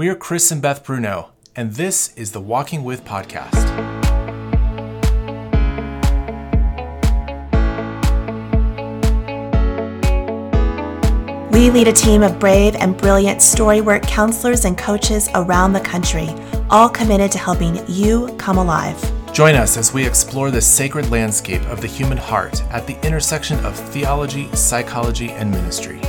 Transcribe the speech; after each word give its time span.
We 0.00 0.08
are 0.08 0.14
Chris 0.14 0.50
and 0.50 0.62
Beth 0.62 0.82
Bruno, 0.82 1.28
and 1.54 1.74
this 1.74 2.16
is 2.16 2.32
the 2.32 2.40
Walking 2.40 2.84
With 2.84 3.04
podcast. 3.04 3.52
We 11.52 11.68
lead 11.68 11.86
a 11.86 11.92
team 11.92 12.22
of 12.22 12.38
brave 12.38 12.76
and 12.76 12.96
brilliant 12.96 13.40
storywork 13.40 14.00
counselors 14.04 14.64
and 14.64 14.78
coaches 14.78 15.28
around 15.34 15.74
the 15.74 15.80
country, 15.80 16.30
all 16.70 16.88
committed 16.88 17.30
to 17.32 17.38
helping 17.38 17.86
you 17.86 18.34
come 18.38 18.56
alive. 18.56 18.96
Join 19.34 19.54
us 19.54 19.76
as 19.76 19.92
we 19.92 20.06
explore 20.06 20.50
the 20.50 20.62
sacred 20.62 21.10
landscape 21.10 21.60
of 21.66 21.82
the 21.82 21.86
human 21.86 22.16
heart 22.16 22.62
at 22.70 22.86
the 22.86 22.98
intersection 23.06 23.62
of 23.66 23.76
theology, 23.76 24.50
psychology, 24.56 25.30
and 25.32 25.50
ministry. 25.50 26.00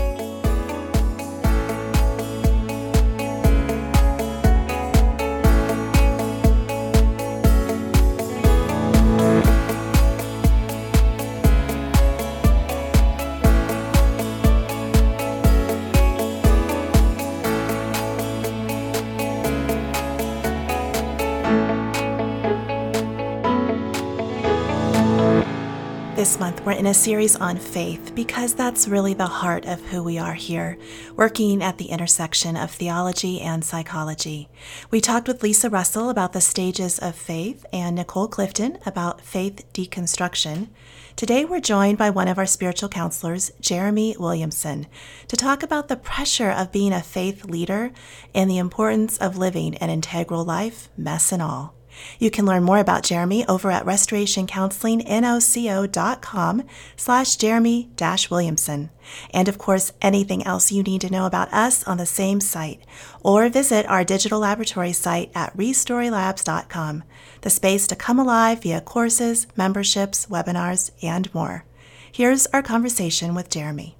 This 26.21 26.39
month, 26.39 26.63
we're 26.63 26.73
in 26.73 26.85
a 26.85 26.93
series 26.93 27.35
on 27.35 27.57
faith 27.57 28.13
because 28.13 28.53
that's 28.53 28.87
really 28.87 29.15
the 29.15 29.25
heart 29.25 29.65
of 29.65 29.83
who 29.87 30.03
we 30.03 30.19
are 30.19 30.35
here, 30.35 30.77
working 31.15 31.63
at 31.63 31.79
the 31.79 31.87
intersection 31.87 32.55
of 32.55 32.69
theology 32.69 33.41
and 33.41 33.65
psychology. 33.65 34.47
We 34.91 35.01
talked 35.01 35.27
with 35.27 35.41
Lisa 35.41 35.67
Russell 35.67 36.11
about 36.11 36.33
the 36.33 36.39
stages 36.39 36.99
of 36.99 37.15
faith 37.15 37.65
and 37.73 37.95
Nicole 37.95 38.27
Clifton 38.27 38.77
about 38.85 39.21
faith 39.21 39.65
deconstruction. 39.73 40.67
Today, 41.15 41.43
we're 41.43 41.59
joined 41.59 41.97
by 41.97 42.11
one 42.11 42.27
of 42.27 42.37
our 42.37 42.45
spiritual 42.45 42.89
counselors, 42.89 43.51
Jeremy 43.59 44.15
Williamson, 44.19 44.85
to 45.27 45.35
talk 45.35 45.63
about 45.63 45.87
the 45.87 45.95
pressure 45.95 46.51
of 46.51 46.71
being 46.71 46.93
a 46.93 47.01
faith 47.01 47.45
leader 47.45 47.91
and 48.35 48.47
the 48.47 48.59
importance 48.59 49.17
of 49.17 49.39
living 49.39 49.73
an 49.77 49.89
integral 49.89 50.45
life, 50.45 50.87
mess 50.95 51.31
and 51.31 51.41
all. 51.41 51.73
You 52.19 52.29
can 52.31 52.45
learn 52.45 52.63
more 52.63 52.79
about 52.79 53.03
Jeremy 53.03 53.45
over 53.47 53.71
at 53.71 53.85
restorationcounselingnoco.com 53.85 56.63
slash 56.95 57.35
Jeremy 57.35 57.89
Williamson. 58.29 58.89
And 59.33 59.47
of 59.47 59.57
course, 59.57 59.91
anything 60.01 60.45
else 60.45 60.71
you 60.71 60.83
need 60.83 61.01
to 61.01 61.11
know 61.11 61.25
about 61.25 61.51
us 61.53 61.83
on 61.85 61.97
the 61.97 62.05
same 62.05 62.39
site, 62.39 62.85
or 63.21 63.49
visit 63.49 63.87
our 63.87 64.03
digital 64.03 64.39
laboratory 64.39 64.93
site 64.93 65.31
at 65.35 65.55
restorylabs.com, 65.57 67.03
the 67.41 67.49
space 67.49 67.87
to 67.87 67.95
come 67.95 68.19
alive 68.19 68.61
via 68.63 68.81
courses, 68.81 69.47
memberships, 69.55 70.27
webinars, 70.27 70.91
and 71.01 71.33
more. 71.33 71.65
Here's 72.11 72.45
our 72.47 72.61
conversation 72.61 73.33
with 73.33 73.49
Jeremy. 73.49 73.97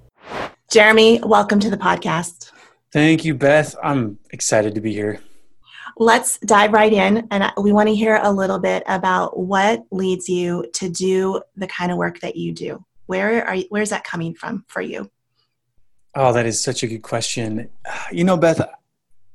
Jeremy, 0.70 1.20
welcome 1.22 1.60
to 1.60 1.70
the 1.70 1.76
podcast. 1.76 2.50
Thank 2.92 3.24
you, 3.24 3.34
Beth. 3.34 3.74
I'm 3.82 4.18
excited 4.30 4.74
to 4.74 4.80
be 4.80 4.92
here 4.92 5.20
let's 5.98 6.38
dive 6.38 6.72
right 6.72 6.92
in 6.92 7.26
and 7.30 7.52
we 7.60 7.72
want 7.72 7.88
to 7.88 7.94
hear 7.94 8.20
a 8.22 8.32
little 8.32 8.58
bit 8.58 8.82
about 8.86 9.38
what 9.38 9.84
leads 9.90 10.28
you 10.28 10.66
to 10.74 10.88
do 10.88 11.40
the 11.56 11.66
kind 11.66 11.92
of 11.92 11.98
work 11.98 12.20
that 12.20 12.36
you 12.36 12.52
do. 12.52 12.84
Where 13.06 13.46
are 13.46 13.54
you, 13.54 13.66
where's 13.68 13.90
that 13.90 14.04
coming 14.04 14.34
from 14.34 14.64
for 14.68 14.80
you? 14.80 15.10
Oh 16.14 16.32
that 16.32 16.46
is 16.46 16.62
such 16.62 16.82
a 16.82 16.86
good 16.86 17.02
question. 17.02 17.68
You 18.10 18.24
know 18.24 18.36
beth 18.36 18.60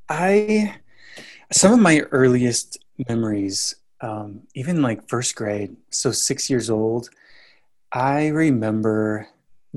i 0.10 0.76
some 1.52 1.74
of 1.74 1.80
my 1.80 2.00
earliest 2.12 2.78
memories 3.10 3.76
um, 4.02 4.42
even 4.54 4.82
like 4.82 5.08
first 5.10 5.36
grade 5.36 5.76
so 5.90 6.12
six 6.12 6.50
years 6.50 6.70
old 6.70 7.10
i 7.92 8.28
remember 8.28 9.28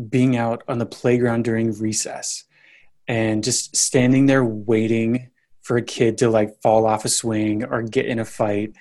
being 0.09 0.37
out 0.37 0.63
on 0.69 0.79
the 0.79 0.87
playground 0.87 1.45
during 1.45 1.77
recess 1.79 2.45
and 3.09 3.43
just 3.43 3.75
standing 3.75 4.27
there 4.27 4.45
waiting 4.45 5.31
for 5.63 5.77
a 5.77 5.83
kid 5.83 6.19
to 6.19 6.31
like 6.31 6.61
fall 6.63 6.87
off 6.87 7.05
a 7.05 7.09
swing 7.09 7.65
or 7.65 7.83
get 7.83 8.07
in 8.07 8.19
a 8.19 8.25
fight. 8.25 8.75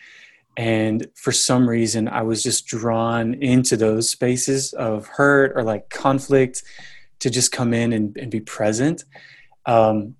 And 0.58 1.08
for 1.16 1.32
some 1.32 1.70
reason 1.70 2.10
i 2.10 2.22
was 2.22 2.44
just 2.44 2.66
drawn 2.66 3.34
into 3.36 3.78
those 3.78 4.10
spaces 4.10 4.74
of 4.74 5.08
hurt 5.08 5.54
or 5.56 5.64
like 5.64 5.90
conflict 5.90 6.64
to 7.20 7.30
just 7.30 7.52
come 7.52 7.74
in 7.74 7.94
and, 7.94 8.18
and 8.18 8.32
be 8.32 8.40
present. 8.40 9.04
Um, 9.66 10.16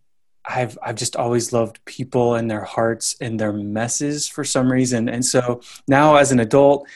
I've 0.46 0.78
I've 0.82 0.96
just 0.96 1.16
always 1.16 1.54
loved 1.54 1.84
people 1.86 2.36
and 2.36 2.50
their 2.50 2.64
hearts 2.64 3.16
and 3.22 3.40
their 3.40 3.54
messes 3.54 4.28
for 4.28 4.44
some 4.44 4.72
reason, 4.72 5.08
and 5.08 5.24
so 5.24 5.62
now 5.88 6.16
as 6.16 6.32
an 6.32 6.40
adult, 6.40 6.88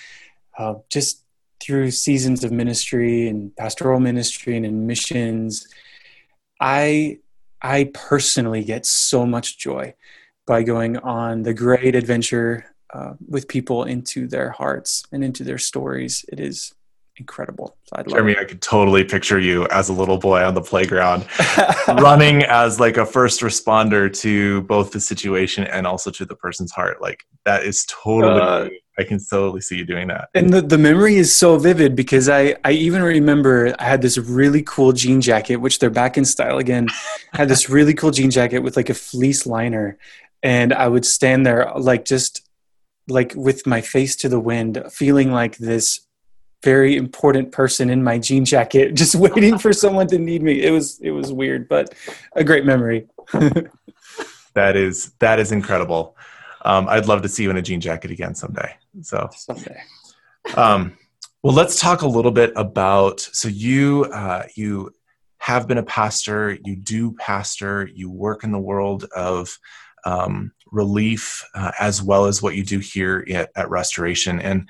uh, 0.58 0.76
just 0.90 1.24
through 1.60 1.92
seasons 1.92 2.44
of 2.44 2.52
ministry 2.52 3.28
and 3.28 3.56
pastoral 3.56 4.00
ministry 4.00 4.58
and 4.58 4.66
in 4.66 4.88
missions, 4.88 5.68
I 6.60 7.20
I 7.64 7.92
personally 7.94 8.64
get 8.64 8.86
so 8.86 9.26
much 9.26 9.58
joy 9.58 9.96
by 10.46 10.64
going 10.64 10.98
on 10.98 11.44
the 11.44 11.54
great 11.54 11.96
adventure 11.96 12.76
uh, 12.94 13.14
with 13.28 13.48
people 13.48 13.86
into 13.86 14.28
their 14.28 14.52
hearts 14.52 15.04
and 15.12 15.24
into 15.24 15.44
their 15.44 15.58
stories. 15.58 16.26
It 16.32 16.40
is 16.40 16.74
incredible. 17.18 17.78
So 17.86 17.96
I'd 17.98 18.10
Jeremy, 18.10 18.36
I 18.38 18.44
could 18.44 18.62
totally 18.62 19.04
picture 19.04 19.40
you 19.40 19.68
as 19.68 19.90
a 19.90 19.94
little 19.94 20.18
boy 20.18 20.44
on 20.44 20.54
the 20.54 20.62
playground, 20.62 21.26
running 21.88 22.44
as 22.44 22.80
like 22.80 22.98
a 22.98 23.06
first 23.06 23.42
responder 23.42 24.14
to 24.22 24.62
both 24.64 24.92
the 24.92 25.00
situation 25.00 25.64
and 25.66 25.88
also 25.88 26.12
to 26.12 26.26
the 26.26 26.36
person's 26.36 26.72
heart. 26.72 27.02
Like 27.02 27.24
that 27.46 27.64
is 27.64 27.86
totally. 27.88 28.42
Uh, 28.42 28.70
I 28.98 29.04
can 29.04 29.20
totally 29.20 29.62
see 29.62 29.78
you 29.78 29.86
doing 29.86 30.08
that. 30.10 30.30
And 30.36 30.54
the, 30.54 30.62
the 30.62 30.78
memory 30.78 31.16
is 31.16 31.36
so 31.36 31.58
vivid 31.58 31.96
because 31.96 32.30
I, 32.30 32.56
I 32.64 32.72
even 32.74 33.02
remember 33.02 33.76
I 33.80 33.86
had 33.86 34.02
this 34.02 34.18
really 34.18 34.62
cool 34.62 34.92
jean 34.92 35.20
jacket, 35.20 35.56
which 35.56 35.80
they're 35.80 35.90
back 35.90 36.18
in 36.18 36.26
style 36.26 36.60
again. 36.60 36.88
I 37.34 37.38
had 37.38 37.50
this 37.50 37.70
really 37.70 37.96
cool 37.96 38.12
jean 38.12 38.30
jacket 38.30 38.60
with 38.60 38.76
like 38.76 38.90
a 38.90 38.94
fleece 38.94 39.48
liner. 39.48 39.98
And 40.44 40.74
I 40.74 40.88
would 40.88 41.06
stand 41.06 41.46
there 41.46 41.72
like 41.76 42.06
just 42.06 42.48
like 43.08 43.34
with 43.36 43.66
my 43.66 43.82
face 43.82 44.16
to 44.18 44.30
the 44.30 44.40
wind, 44.40 44.84
feeling 44.92 45.32
like 45.32 45.58
this 45.58 46.02
very 46.64 46.96
important 46.96 47.52
person 47.52 47.90
in 47.90 48.04
my 48.04 48.18
jean 48.18 48.46
jacket, 48.46 48.94
just 48.94 49.16
waiting 49.16 49.58
for 49.58 49.74
someone 49.74 50.08
to 50.08 50.20
need 50.20 50.44
me. 50.44 50.64
It 50.64 50.72
was 50.72 51.00
it 51.00 51.12
was 51.12 51.32
weird, 51.32 51.68
but 51.68 51.94
a 52.36 52.44
great 52.44 52.66
memory. 52.66 53.08
that 54.54 54.76
is 54.76 55.14
that 55.20 55.40
is 55.40 55.52
incredible. 55.52 56.16
Um, 56.66 56.88
I'd 56.88 57.08
love 57.08 57.22
to 57.24 57.30
see 57.30 57.44
you 57.44 57.50
in 57.50 57.58
a 57.58 57.62
jean 57.62 57.82
jacket 57.82 58.12
again 58.12 58.36
someday. 58.36 58.76
So 59.02 59.30
someday. 59.36 59.82
Um, 60.56 60.98
well, 61.42 61.54
let's 61.54 61.80
talk 61.80 62.02
a 62.02 62.08
little 62.08 62.32
bit 62.32 62.54
about. 62.56 63.20
So 63.20 63.48
you 63.48 64.06
uh, 64.06 64.44
you 64.56 64.92
have 65.40 65.68
been 65.68 65.78
a 65.78 65.84
pastor. 65.84 66.58
You 66.64 66.76
do 66.76 67.14
pastor. 67.14 67.90
You 67.94 68.10
work 68.10 68.44
in 68.44 68.52
the 68.52 68.60
world 68.60 69.06
of 69.16 69.58
um, 70.06 70.52
relief 70.72 71.44
uh, 71.54 71.72
as 71.80 72.02
well 72.02 72.26
as 72.26 72.42
what 72.42 72.56
you 72.56 72.64
do 72.64 72.80
here 72.80 73.26
at, 73.32 73.52
at 73.56 73.70
Restoration. 73.70 74.40
And 74.40 74.70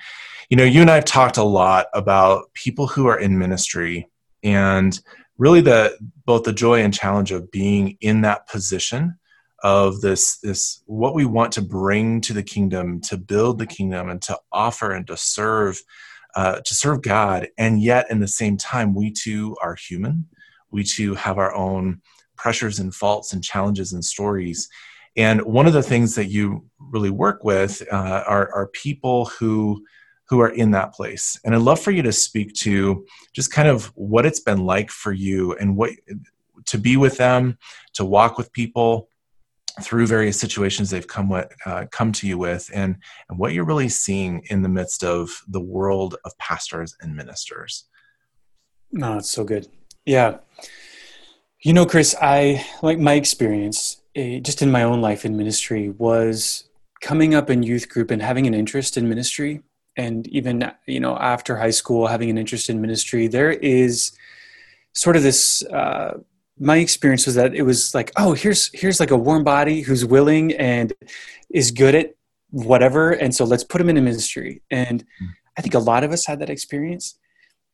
you 0.50 0.56
know, 0.56 0.64
you 0.64 0.80
and 0.80 0.90
I 0.90 0.96
have 0.96 1.04
talked 1.04 1.36
a 1.36 1.44
lot 1.44 1.86
about 1.94 2.52
people 2.54 2.86
who 2.86 3.06
are 3.06 3.18
in 3.18 3.38
ministry 3.38 4.08
and 4.42 4.98
really 5.38 5.60
the 5.60 5.96
both 6.26 6.44
the 6.44 6.52
joy 6.52 6.82
and 6.82 6.92
challenge 6.92 7.32
of 7.32 7.50
being 7.50 7.96
in 8.00 8.20
that 8.22 8.48
position 8.48 9.18
of 9.64 10.02
this 10.02 10.38
this 10.40 10.82
what 10.84 11.14
we 11.14 11.24
want 11.24 11.50
to 11.50 11.62
bring 11.62 12.20
to 12.20 12.34
the 12.34 12.42
kingdom 12.42 13.00
to 13.00 13.16
build 13.16 13.58
the 13.58 13.66
kingdom 13.66 14.10
and 14.10 14.20
to 14.20 14.38
offer 14.52 14.92
and 14.92 15.06
to 15.06 15.16
serve 15.16 15.82
uh, 16.36 16.60
to 16.60 16.74
serve 16.74 17.00
god. 17.02 17.48
And 17.58 17.80
yet 17.80 18.10
in 18.10 18.20
the 18.20 18.28
same 18.28 18.56
time 18.56 18.94
we 18.94 19.10
too 19.10 19.56
are 19.62 19.74
human. 19.74 20.26
We 20.70 20.84
too 20.84 21.14
have 21.14 21.38
our 21.38 21.54
own 21.54 22.02
pressures 22.36 22.78
and 22.78 22.94
faults 22.94 23.32
and 23.32 23.42
challenges 23.42 23.92
and 23.92 24.04
stories. 24.04 24.68
And 25.16 25.42
one 25.42 25.66
of 25.66 25.72
the 25.72 25.82
things 25.82 26.16
that 26.16 26.26
you 26.26 26.66
really 26.78 27.10
work 27.10 27.44
with 27.44 27.82
uh, 27.90 28.24
are, 28.26 28.52
are 28.52 28.66
people 28.68 29.26
who 29.26 29.82
who 30.28 30.40
are 30.40 30.48
in 30.48 30.72
that 30.72 30.92
place. 30.92 31.38
And 31.44 31.54
i'd 31.54 31.60
love 31.62 31.80
for 31.80 31.90
you 31.90 32.02
to 32.02 32.12
speak 32.12 32.54
to 32.54 33.06
just 33.32 33.50
kind 33.50 33.68
of 33.68 33.86
what 33.94 34.26
it's 34.26 34.40
been 34.40 34.66
like 34.66 34.90
for 34.90 35.12
you 35.12 35.54
and 35.54 35.76
what 35.76 35.90
to 36.66 36.78
be 36.78 36.96
with 36.96 37.16
them 37.16 37.58
to 37.94 38.04
walk 38.04 38.36
with 38.36 38.52
people 38.52 39.08
through 39.82 40.06
various 40.06 40.38
situations 40.38 40.90
they've 40.90 41.06
come 41.06 41.28
with, 41.28 41.50
uh, 41.66 41.86
come 41.90 42.12
to 42.12 42.26
you 42.26 42.38
with, 42.38 42.70
and 42.72 42.96
and 43.28 43.38
what 43.38 43.52
you're 43.52 43.64
really 43.64 43.88
seeing 43.88 44.42
in 44.50 44.62
the 44.62 44.68
midst 44.68 45.02
of 45.02 45.30
the 45.48 45.60
world 45.60 46.16
of 46.24 46.36
pastors 46.38 46.96
and 47.00 47.16
ministers. 47.16 47.84
No, 48.92 49.18
it's 49.18 49.30
so 49.30 49.44
good. 49.44 49.66
Yeah, 50.06 50.38
you 51.62 51.72
know, 51.72 51.86
Chris, 51.86 52.14
I 52.20 52.64
like 52.82 52.98
my 52.98 53.14
experience 53.14 54.00
uh, 54.16 54.38
just 54.38 54.62
in 54.62 54.70
my 54.70 54.82
own 54.82 55.00
life 55.00 55.24
in 55.24 55.36
ministry 55.36 55.88
was 55.90 56.64
coming 57.00 57.34
up 57.34 57.50
in 57.50 57.62
youth 57.62 57.88
group 57.88 58.10
and 58.10 58.22
having 58.22 58.46
an 58.46 58.54
interest 58.54 58.96
in 58.96 59.08
ministry, 59.08 59.62
and 59.96 60.26
even 60.28 60.70
you 60.86 61.00
know 61.00 61.16
after 61.16 61.56
high 61.56 61.70
school 61.70 62.06
having 62.06 62.30
an 62.30 62.38
interest 62.38 62.70
in 62.70 62.80
ministry. 62.80 63.26
There 63.26 63.50
is 63.50 64.12
sort 64.92 65.16
of 65.16 65.22
this. 65.22 65.62
Uh, 65.64 66.18
my 66.58 66.76
experience 66.76 67.26
was 67.26 67.34
that 67.34 67.54
it 67.54 67.62
was 67.62 67.94
like, 67.94 68.12
oh, 68.16 68.32
here's 68.32 68.70
here's 68.72 69.00
like 69.00 69.10
a 69.10 69.16
warm 69.16 69.44
body 69.44 69.80
who's 69.80 70.04
willing 70.04 70.52
and 70.52 70.92
is 71.50 71.70
good 71.70 71.94
at 71.94 72.14
whatever, 72.50 73.10
and 73.10 73.34
so 73.34 73.44
let's 73.44 73.64
put 73.64 73.80
him 73.80 73.88
in 73.88 73.96
a 73.96 74.02
ministry. 74.02 74.62
And 74.70 75.04
I 75.58 75.62
think 75.62 75.74
a 75.74 75.80
lot 75.80 76.04
of 76.04 76.12
us 76.12 76.26
had 76.26 76.40
that 76.40 76.50
experience. 76.50 77.18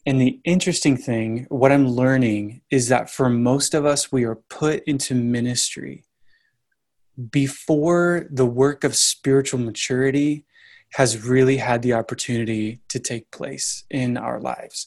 And 0.06 0.18
the 0.18 0.40
interesting 0.44 0.96
thing, 0.96 1.46
what 1.50 1.72
I'm 1.72 1.86
learning, 1.86 2.62
is 2.70 2.88
that 2.88 3.10
for 3.10 3.28
most 3.28 3.74
of 3.74 3.84
us, 3.84 4.10
we 4.10 4.24
are 4.24 4.36
put 4.36 4.82
into 4.84 5.14
ministry 5.14 6.04
before 7.30 8.26
the 8.30 8.46
work 8.46 8.82
of 8.82 8.96
spiritual 8.96 9.60
maturity 9.60 10.46
has 10.94 11.22
really 11.22 11.58
had 11.58 11.82
the 11.82 11.92
opportunity 11.92 12.80
to 12.88 12.98
take 12.98 13.30
place 13.30 13.84
in 13.90 14.16
our 14.16 14.40
lives. 14.40 14.86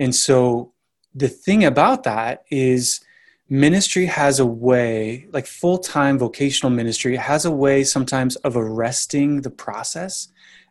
And 0.00 0.14
so 0.14 0.72
the 1.14 1.28
thing 1.28 1.64
about 1.64 2.02
that 2.02 2.44
is 2.50 3.00
ministry 3.48 4.06
has 4.06 4.38
a 4.38 4.46
way, 4.46 5.26
like 5.32 5.46
full 5.46 5.78
time 5.78 6.18
vocational 6.18 6.70
ministry, 6.70 7.16
has 7.16 7.44
a 7.44 7.50
way 7.50 7.84
sometimes 7.84 8.36
of 8.36 8.56
arresting 8.56 9.42
the 9.42 9.50
process 9.50 10.28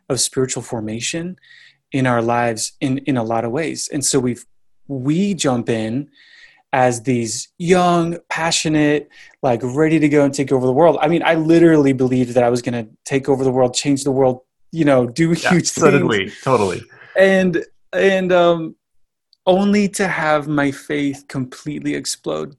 of 0.08 0.20
spiritual 0.20 0.62
formation 0.62 1.38
in 1.92 2.06
our 2.06 2.22
lives 2.22 2.72
in, 2.80 2.98
in 2.98 3.16
a 3.16 3.22
lot 3.22 3.44
of 3.44 3.50
ways. 3.50 3.88
And 3.92 4.04
so 4.04 4.18
we've, 4.18 4.44
we 4.86 5.34
jump 5.34 5.68
in 5.68 6.08
as 6.72 7.02
these 7.02 7.48
young, 7.58 8.18
passionate, 8.28 9.08
like 9.42 9.60
ready 9.62 9.98
to 9.98 10.08
go 10.08 10.24
and 10.24 10.34
take 10.34 10.52
over 10.52 10.66
the 10.66 10.72
world. 10.72 10.98
I 11.00 11.08
mean, 11.08 11.22
I 11.24 11.34
literally 11.34 11.94
believed 11.94 12.34
that 12.34 12.44
I 12.44 12.50
was 12.50 12.60
going 12.60 12.84
to 12.84 12.90
take 13.04 13.28
over 13.28 13.42
the 13.42 13.50
world, 13.50 13.74
change 13.74 14.04
the 14.04 14.10
world, 14.10 14.42
you 14.70 14.84
know, 14.84 15.06
do 15.06 15.30
yeah, 15.30 15.50
huge 15.50 15.68
so 15.68 15.90
things. 15.90 16.04
we, 16.04 16.30
totally. 16.42 16.82
And, 17.16 17.64
and, 17.92 18.32
um, 18.32 18.76
only 19.46 19.88
to 19.88 20.06
have 20.06 20.46
my 20.46 20.70
faith 20.70 21.24
completely 21.26 21.94
explode 21.94 22.54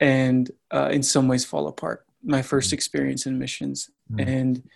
and 0.00 0.50
uh, 0.72 0.88
in 0.90 1.02
some 1.02 1.28
ways 1.28 1.44
fall 1.44 1.68
apart. 1.68 2.06
My 2.22 2.42
first 2.42 2.68
mm-hmm. 2.68 2.74
experience 2.74 3.26
in 3.26 3.38
missions. 3.38 3.90
Mm. 4.12 4.28
And, 4.28 4.68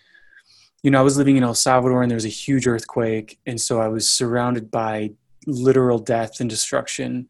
you 0.82 0.90
know, 0.90 1.00
I 1.00 1.02
was 1.02 1.16
living 1.16 1.36
in 1.36 1.42
El 1.42 1.54
Salvador 1.54 2.02
and 2.02 2.10
there 2.10 2.16
was 2.16 2.24
a 2.24 2.28
huge 2.28 2.66
earthquake. 2.66 3.38
And 3.46 3.60
so 3.60 3.80
I 3.80 3.88
was 3.88 4.08
surrounded 4.08 4.70
by 4.70 5.12
literal 5.46 5.98
death 5.98 6.40
and 6.40 6.48
destruction. 6.48 7.28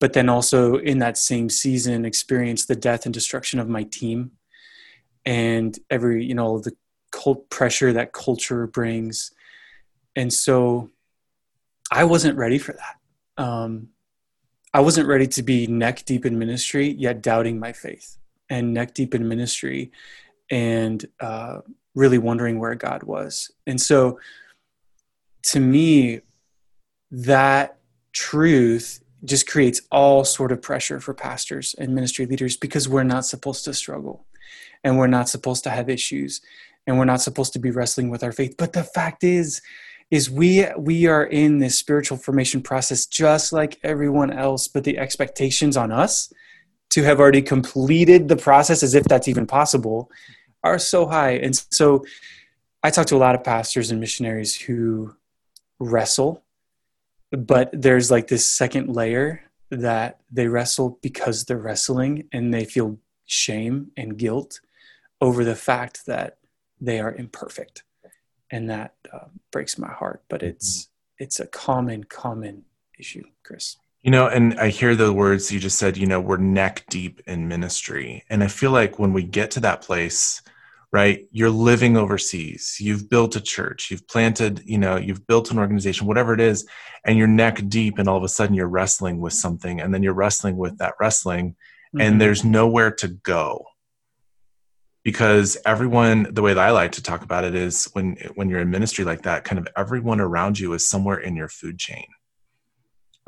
But 0.00 0.12
then 0.12 0.28
also 0.28 0.76
in 0.76 0.98
that 0.98 1.18
same 1.18 1.48
season, 1.48 2.04
experienced 2.04 2.68
the 2.68 2.76
death 2.76 3.04
and 3.04 3.14
destruction 3.14 3.58
of 3.58 3.68
my 3.68 3.84
team 3.84 4.32
and 5.24 5.76
every, 5.90 6.24
you 6.24 6.34
know, 6.34 6.58
the 6.60 6.76
cult 7.10 7.48
pressure 7.50 7.92
that 7.92 8.12
culture 8.12 8.66
brings. 8.66 9.32
And 10.14 10.32
so 10.32 10.90
I 11.90 12.04
wasn't 12.04 12.38
ready 12.38 12.58
for 12.58 12.72
that 12.72 13.42
um, 13.42 13.88
I 14.74 14.80
wasn't 14.80 15.08
ready 15.08 15.26
to 15.28 15.42
be 15.42 15.66
neck 15.66 16.04
deep 16.04 16.26
in 16.26 16.38
ministry, 16.38 16.88
yet 16.88 17.22
doubting 17.22 17.58
my 17.58 17.72
faith, 17.72 18.18
and 18.50 18.74
neck 18.74 18.94
deep 18.94 19.14
in 19.14 19.28
ministry, 19.28 19.92
and 20.50 21.04
uh, 21.20 21.60
really 21.94 22.18
wondering 22.18 22.58
where 22.58 22.74
God 22.74 23.02
was. 23.02 23.50
And 23.66 23.80
so, 23.80 24.20
to 25.44 25.60
me, 25.60 26.20
that 27.10 27.78
truth 28.12 29.02
just 29.24 29.48
creates 29.48 29.80
all 29.90 30.24
sort 30.24 30.52
of 30.52 30.62
pressure 30.62 31.00
for 31.00 31.14
pastors 31.14 31.74
and 31.78 31.94
ministry 31.94 32.26
leaders 32.26 32.56
because 32.56 32.88
we're 32.88 33.02
not 33.02 33.24
supposed 33.24 33.64
to 33.64 33.74
struggle, 33.74 34.26
and 34.84 34.98
we're 34.98 35.06
not 35.06 35.28
supposed 35.28 35.64
to 35.64 35.70
have 35.70 35.88
issues, 35.88 36.42
and 36.86 36.98
we're 36.98 37.06
not 37.06 37.22
supposed 37.22 37.54
to 37.54 37.58
be 37.58 37.70
wrestling 37.70 38.10
with 38.10 38.22
our 38.22 38.32
faith. 38.32 38.54
But 38.58 38.74
the 38.74 38.84
fact 38.84 39.24
is, 39.24 39.62
is 40.10 40.30
we 40.30 40.66
we 40.78 41.06
are 41.06 41.24
in 41.24 41.58
this 41.58 41.78
spiritual 41.78 42.16
formation 42.16 42.62
process 42.62 43.06
just 43.06 43.52
like 43.52 43.78
everyone 43.82 44.30
else 44.30 44.66
but 44.68 44.84
the 44.84 44.98
expectations 44.98 45.76
on 45.76 45.92
us 45.92 46.32
to 46.90 47.02
have 47.02 47.20
already 47.20 47.42
completed 47.42 48.28
the 48.28 48.36
process 48.36 48.82
as 48.82 48.94
if 48.94 49.04
that's 49.04 49.28
even 49.28 49.46
possible 49.46 50.10
are 50.64 50.78
so 50.78 51.06
high. 51.06 51.32
And 51.32 51.54
so 51.70 52.04
i 52.82 52.90
talk 52.90 53.06
to 53.06 53.16
a 53.16 53.18
lot 53.18 53.34
of 53.34 53.44
pastors 53.44 53.90
and 53.90 54.00
missionaries 54.00 54.56
who 54.56 55.14
wrestle 55.78 56.42
but 57.30 57.68
there's 57.72 58.10
like 58.10 58.28
this 58.28 58.46
second 58.46 58.88
layer 58.88 59.42
that 59.70 60.20
they 60.30 60.48
wrestle 60.48 60.98
because 61.02 61.44
they're 61.44 61.58
wrestling 61.58 62.26
and 62.32 62.54
they 62.54 62.64
feel 62.64 62.98
shame 63.26 63.90
and 63.96 64.16
guilt 64.16 64.60
over 65.20 65.44
the 65.44 65.54
fact 65.56 66.06
that 66.06 66.38
they 66.80 66.98
are 67.00 67.14
imperfect 67.14 67.82
and 68.50 68.70
that 68.70 68.94
uh, 69.12 69.26
breaks 69.50 69.78
my 69.78 69.90
heart. 69.90 70.22
But 70.28 70.40
mm-hmm. 70.40 70.50
it's 70.50 70.88
it's 71.18 71.40
a 71.40 71.46
common 71.46 72.04
common 72.04 72.64
issue, 72.98 73.24
Chris. 73.44 73.76
You 74.02 74.12
know, 74.12 74.28
and 74.28 74.58
I 74.60 74.68
hear 74.68 74.94
the 74.94 75.12
words 75.12 75.50
you 75.50 75.58
just 75.58 75.78
said. 75.78 75.96
You 75.96 76.06
know, 76.06 76.20
we're 76.20 76.36
neck 76.36 76.84
deep 76.88 77.20
in 77.26 77.48
ministry, 77.48 78.24
and 78.30 78.42
I 78.42 78.48
feel 78.48 78.70
like 78.70 78.98
when 78.98 79.12
we 79.12 79.22
get 79.22 79.50
to 79.52 79.60
that 79.60 79.82
place, 79.82 80.40
right? 80.92 81.26
You're 81.32 81.50
living 81.50 81.96
overseas. 81.96 82.76
You've 82.80 83.10
built 83.10 83.36
a 83.36 83.40
church. 83.40 83.90
You've 83.90 84.06
planted. 84.06 84.62
You 84.64 84.78
know, 84.78 84.96
you've 84.96 85.26
built 85.26 85.50
an 85.50 85.58
organization, 85.58 86.06
whatever 86.06 86.32
it 86.32 86.40
is, 86.40 86.66
and 87.04 87.18
you're 87.18 87.26
neck 87.26 87.68
deep, 87.68 87.98
and 87.98 88.08
all 88.08 88.16
of 88.16 88.24
a 88.24 88.28
sudden 88.28 88.54
you're 88.54 88.68
wrestling 88.68 89.20
with 89.20 89.32
something, 89.32 89.80
and 89.80 89.92
then 89.92 90.02
you're 90.02 90.14
wrestling 90.14 90.56
with 90.56 90.78
that 90.78 90.94
wrestling, 91.00 91.50
mm-hmm. 91.50 92.00
and 92.00 92.20
there's 92.20 92.44
nowhere 92.44 92.92
to 92.92 93.08
go 93.08 93.64
because 95.08 95.56
everyone 95.64 96.26
the 96.34 96.42
way 96.42 96.52
that 96.52 96.68
i 96.68 96.70
like 96.70 96.92
to 96.92 97.02
talk 97.02 97.22
about 97.22 97.42
it 97.42 97.54
is 97.54 97.86
when 97.94 98.14
when 98.34 98.50
you're 98.50 98.60
in 98.60 98.68
ministry 98.68 99.06
like 99.06 99.22
that 99.22 99.42
kind 99.42 99.58
of 99.58 99.66
everyone 99.74 100.20
around 100.20 100.58
you 100.58 100.74
is 100.74 100.86
somewhere 100.86 101.16
in 101.16 101.34
your 101.34 101.48
food 101.48 101.78
chain 101.78 102.04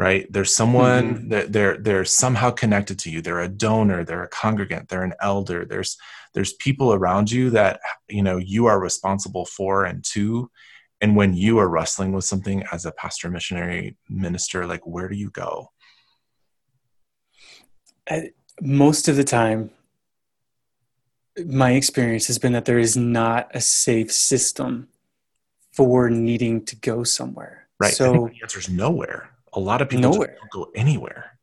right? 0.00 0.26
There's 0.32 0.56
someone 0.56 1.14
mm-hmm. 1.14 1.28
that 1.28 1.52
they're 1.52 1.76
they're 1.76 2.06
somehow 2.06 2.50
connected 2.50 2.98
to 3.00 3.10
you. 3.10 3.20
They're 3.20 3.40
a 3.40 3.48
donor 3.48 4.02
they're 4.02 4.24
a 4.24 4.28
congregant 4.28 4.88
they're 4.88 5.04
an 5.04 5.12
elder. 5.20 5.66
There's 5.66 5.98
there's 6.32 6.54
people 6.54 6.94
around 6.94 7.30
you 7.30 7.50
that 7.50 7.80
you 8.08 8.22
know 8.22 8.38
you 8.38 8.64
are 8.64 8.80
responsible 8.80 9.44
for 9.44 9.84
and 9.84 10.02
to. 10.12 10.50
And 11.02 11.16
when 11.16 11.34
you 11.34 11.58
are 11.58 11.68
wrestling 11.68 12.12
with 12.12 12.24
something 12.24 12.64
as 12.72 12.86
a 12.86 12.92
pastor 12.92 13.28
missionary 13.28 13.96
minister 14.08 14.66
like 14.66 14.86
where 14.86 15.08
do 15.10 15.16
you 15.16 15.30
go? 15.30 15.70
Most 18.62 19.06
of 19.06 19.16
the 19.16 19.24
time 19.24 19.70
my 21.46 21.72
experience 21.72 22.26
has 22.26 22.38
been 22.38 22.52
that 22.52 22.64
there 22.64 22.78
is 22.78 22.96
not 22.96 23.50
a 23.54 23.60
safe 23.60 24.12
system 24.12 24.88
for 25.72 26.10
needing 26.10 26.64
to 26.66 26.76
go 26.76 27.04
somewhere. 27.04 27.68
Right. 27.78 27.94
So 27.94 28.30
the 28.32 28.42
answer 28.42 28.58
is 28.58 28.68
nowhere. 28.68 29.30
A 29.52 29.60
lot 29.60 29.82
of 29.82 29.88
people 29.88 30.12
nowhere. 30.12 30.36
don't 30.38 30.50
go 30.50 30.70
anywhere. 30.74 31.38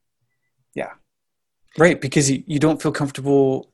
Yeah. 0.74 0.94
Right. 1.78 2.00
Because 2.00 2.30
you, 2.30 2.44
you 2.46 2.60
don't 2.60 2.82
feel 2.82 2.92
comfortable 2.92 3.72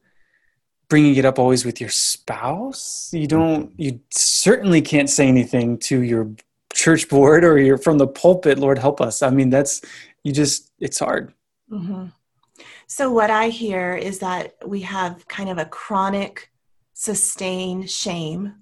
bringing 0.90 1.16
it 1.16 1.26
up 1.26 1.40
always 1.40 1.66
with 1.66 1.82
your 1.82 1.90
spouse. 1.90 3.10
You 3.14 3.28
don't, 3.28 3.72
mm-hmm. 3.72 3.82
you 3.82 4.00
certainly 4.12 4.82
can't 4.82 5.10
say 5.10 5.28
anything 5.28 5.78
to 5.80 6.02
your 6.02 6.32
church 6.74 7.10
board 7.10 7.44
or 7.44 7.58
you're 7.58 7.78
from 7.78 7.98
the 7.98 8.08
pulpit. 8.08 8.60
Lord 8.60 8.78
help 8.78 9.02
us. 9.02 9.22
I 9.22 9.30
mean, 9.30 9.50
that's, 9.50 9.82
you 10.24 10.32
just, 10.32 10.72
it's 10.80 11.00
hard. 11.00 11.34
Mm-hmm. 11.72 12.06
So, 12.88 13.12
what 13.12 13.30
I 13.30 13.50
hear 13.50 13.96
is 13.96 14.20
that 14.20 14.54
we 14.66 14.82
have 14.82 15.28
kind 15.28 15.50
of 15.50 15.58
a 15.58 15.66
chronic, 15.66 16.52
sustained 16.94 17.90
shame 17.90 18.56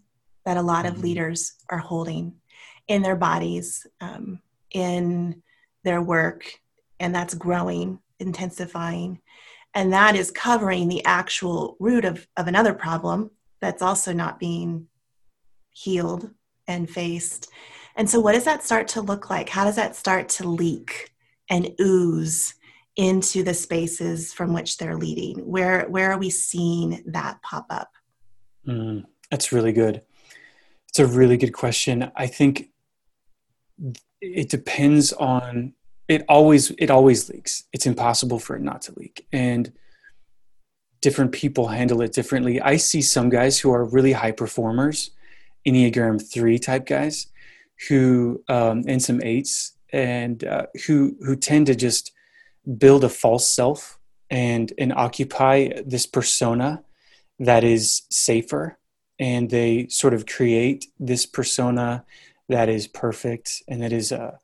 that 0.46 0.58
a 0.58 0.62
lot 0.62 0.86
of 0.86 0.94
mm-hmm. 0.94 1.04
leaders 1.04 1.54
are 1.70 1.78
holding 1.78 2.36
in 2.88 3.02
their 3.02 3.16
bodies, 3.16 3.86
um, 4.00 4.42
in 4.72 5.42
their 5.84 6.02
work, 6.02 6.52
and 7.00 7.14
that's 7.14 7.34
growing, 7.34 8.00
intensifying. 8.20 9.20
And 9.74 9.94
that 9.94 10.16
is 10.16 10.32
covering 10.32 10.88
the 10.88 11.06
actual 11.06 11.78
root 11.80 12.06
of, 12.06 12.28
of 12.36 12.48
another 12.48 12.74
problem 12.74 13.32
that's 13.62 13.82
also 13.82 14.12
not 14.12 14.40
being 14.40 14.88
healed 15.72 16.30
and 16.68 16.90
faced. 16.90 17.50
And 17.96 18.10
so, 18.10 18.20
what 18.20 18.34
does 18.34 18.46
that 18.46 18.64
start 18.64 18.88
to 18.90 19.02
look 19.02 19.30
like? 19.30 19.50
How 19.50 19.66
does 19.66 19.76
that 19.76 19.96
start 19.96 20.30
to 20.30 20.48
leak 20.48 21.12
and 21.50 21.72
ooze 21.80 22.56
into 23.02 23.42
the 23.42 23.54
spaces 23.54 24.32
from 24.32 24.54
which 24.54 24.78
they're 24.78 24.96
leading? 24.96 25.40
Where 25.40 25.88
where 25.90 26.12
are 26.12 26.20
we 26.20 26.30
seeing 26.30 27.02
that 27.08 27.42
pop 27.42 27.66
up? 27.72 27.92
Mm, 28.68 29.06
that's 29.32 29.52
really 29.52 29.74
good. 29.74 30.04
It's 30.90 31.00
a 31.00 31.08
really 31.08 31.38
good 31.38 31.52
question. 31.52 32.12
I 32.16 32.28
think 32.28 32.70
it 34.22 34.50
depends 34.50 35.14
on 35.14 35.74
it 36.08 36.24
always 36.30 36.72
it 36.78 36.92
always 36.92 37.28
leaks. 37.28 37.64
It's 37.74 37.88
impossible 37.88 38.38
for 38.38 38.56
it 38.56 38.62
not 38.62 38.84
to 38.84 38.94
leak. 38.96 39.26
And 39.34 39.74
different 41.02 41.32
people 41.32 41.70
handle 41.70 42.04
it 42.04 42.14
differently. 42.14 42.62
I 42.62 42.78
see 42.78 43.02
some 43.02 43.30
guys 43.30 43.58
who 43.60 43.74
are 43.74 43.84
really 43.84 44.12
high 44.12 44.32
performers, 44.32 45.10
Enneagram 45.68 46.22
3 46.22 46.60
type 46.60 46.86
guys 46.86 47.26
who 47.88 48.44
um, 48.48 48.84
and 48.88 49.02
some 49.02 49.24
eights 49.24 49.74
and 49.92 50.44
uh, 50.44 50.68
who 50.86 51.16
who 51.26 51.36
tend 51.36 51.66
to 51.66 51.74
just 51.74 52.12
build 52.78 53.04
a 53.04 53.10
false 53.10 53.50
self 53.50 54.00
and 54.30 54.72
and 54.78 54.94
occupy 54.94 55.70
this 55.86 56.06
persona 56.06 56.84
that 57.40 57.64
is 57.64 58.04
safer. 58.10 58.78
And 59.20 59.50
they 59.50 59.88
sort 59.90 60.14
of 60.14 60.26
create 60.26 60.88
this 61.00 61.26
persona 61.26 62.06
that 62.50 62.70
is 62.70 62.88
perfect 62.88 63.62
and 63.68 63.82
that 63.82 63.94
is 63.94 64.12
a, 64.12 64.40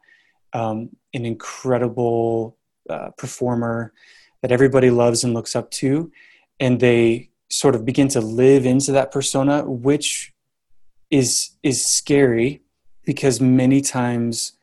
um, 0.53 0.89
an 1.13 1.25
incredible 1.25 2.57
uh, 2.89 3.09
performer 3.17 3.93
that 4.41 4.51
everybody 4.51 4.91
loves 4.91 5.23
and 5.23 5.33
looks 5.33 5.55
up 5.55 5.71
to, 5.71 6.11
and 6.59 6.79
they 6.79 7.29
sort 7.49 7.75
of 7.75 7.85
begin 7.85 8.07
to 8.09 8.21
live 8.21 8.65
into 8.65 8.91
that 8.91 9.11
persona, 9.11 9.63
which 9.63 10.33
is 11.09 11.51
is 11.63 11.85
scary 11.85 12.61
because 13.05 13.39
many 13.39 13.79
times 13.81 14.53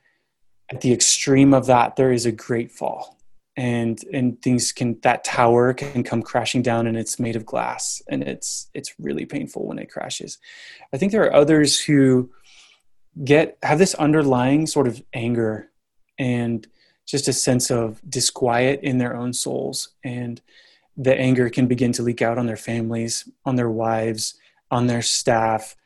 at 0.70 0.82
the 0.82 0.92
extreme 0.92 1.54
of 1.54 1.66
that 1.66 1.96
there 1.96 2.12
is 2.12 2.26
a 2.26 2.32
great 2.32 2.70
fall 2.70 3.13
and 3.56 4.02
and 4.12 4.40
things 4.42 4.73
can 4.73 4.99
that 5.02 5.25
tower 5.25 5.73
can 5.73 6.02
come 6.02 6.23
crashing 6.23 6.62
down 6.62 6.87
and 6.87 6.96
it's 6.96 7.20
made 7.20 7.37
of 7.37 7.46
glass 7.46 8.02
and 8.08 8.23
it's 8.25 8.68
it's 8.75 8.94
really 8.99 9.25
painful 9.25 9.66
when 9.66 9.78
it 9.78 9.90
crashes. 9.90 10.38
I 10.92 10.99
think 10.99 11.12
there 11.12 11.25
are 11.25 11.34
others 11.34 11.80
who 11.80 12.30
get 13.23 13.58
have 13.62 13.78
this 13.78 13.94
underlying 13.94 14.66
sort 14.66 14.88
of 14.88 15.02
anger 15.12 15.70
and 16.18 16.66
just 17.06 17.28
a 17.28 17.32
sense 17.32 17.70
of 17.70 18.00
disquiet 18.08 18.80
in 18.82 18.99
their 18.99 19.14
own 19.16 19.32
souls. 19.32 19.90
And 20.02 20.40
the 20.96 21.14
anger 21.16 21.50
can 21.50 21.66
begin 21.66 21.92
to 21.92 22.02
leak 22.02 22.23
out 22.23 22.38
on 22.38 22.46
their 22.46 22.56
families 22.56 23.28
on 23.44 23.56
their 23.56 23.70
wives 23.70 24.34
on 24.70 24.88
their 24.88 25.02
staff. 25.02 25.76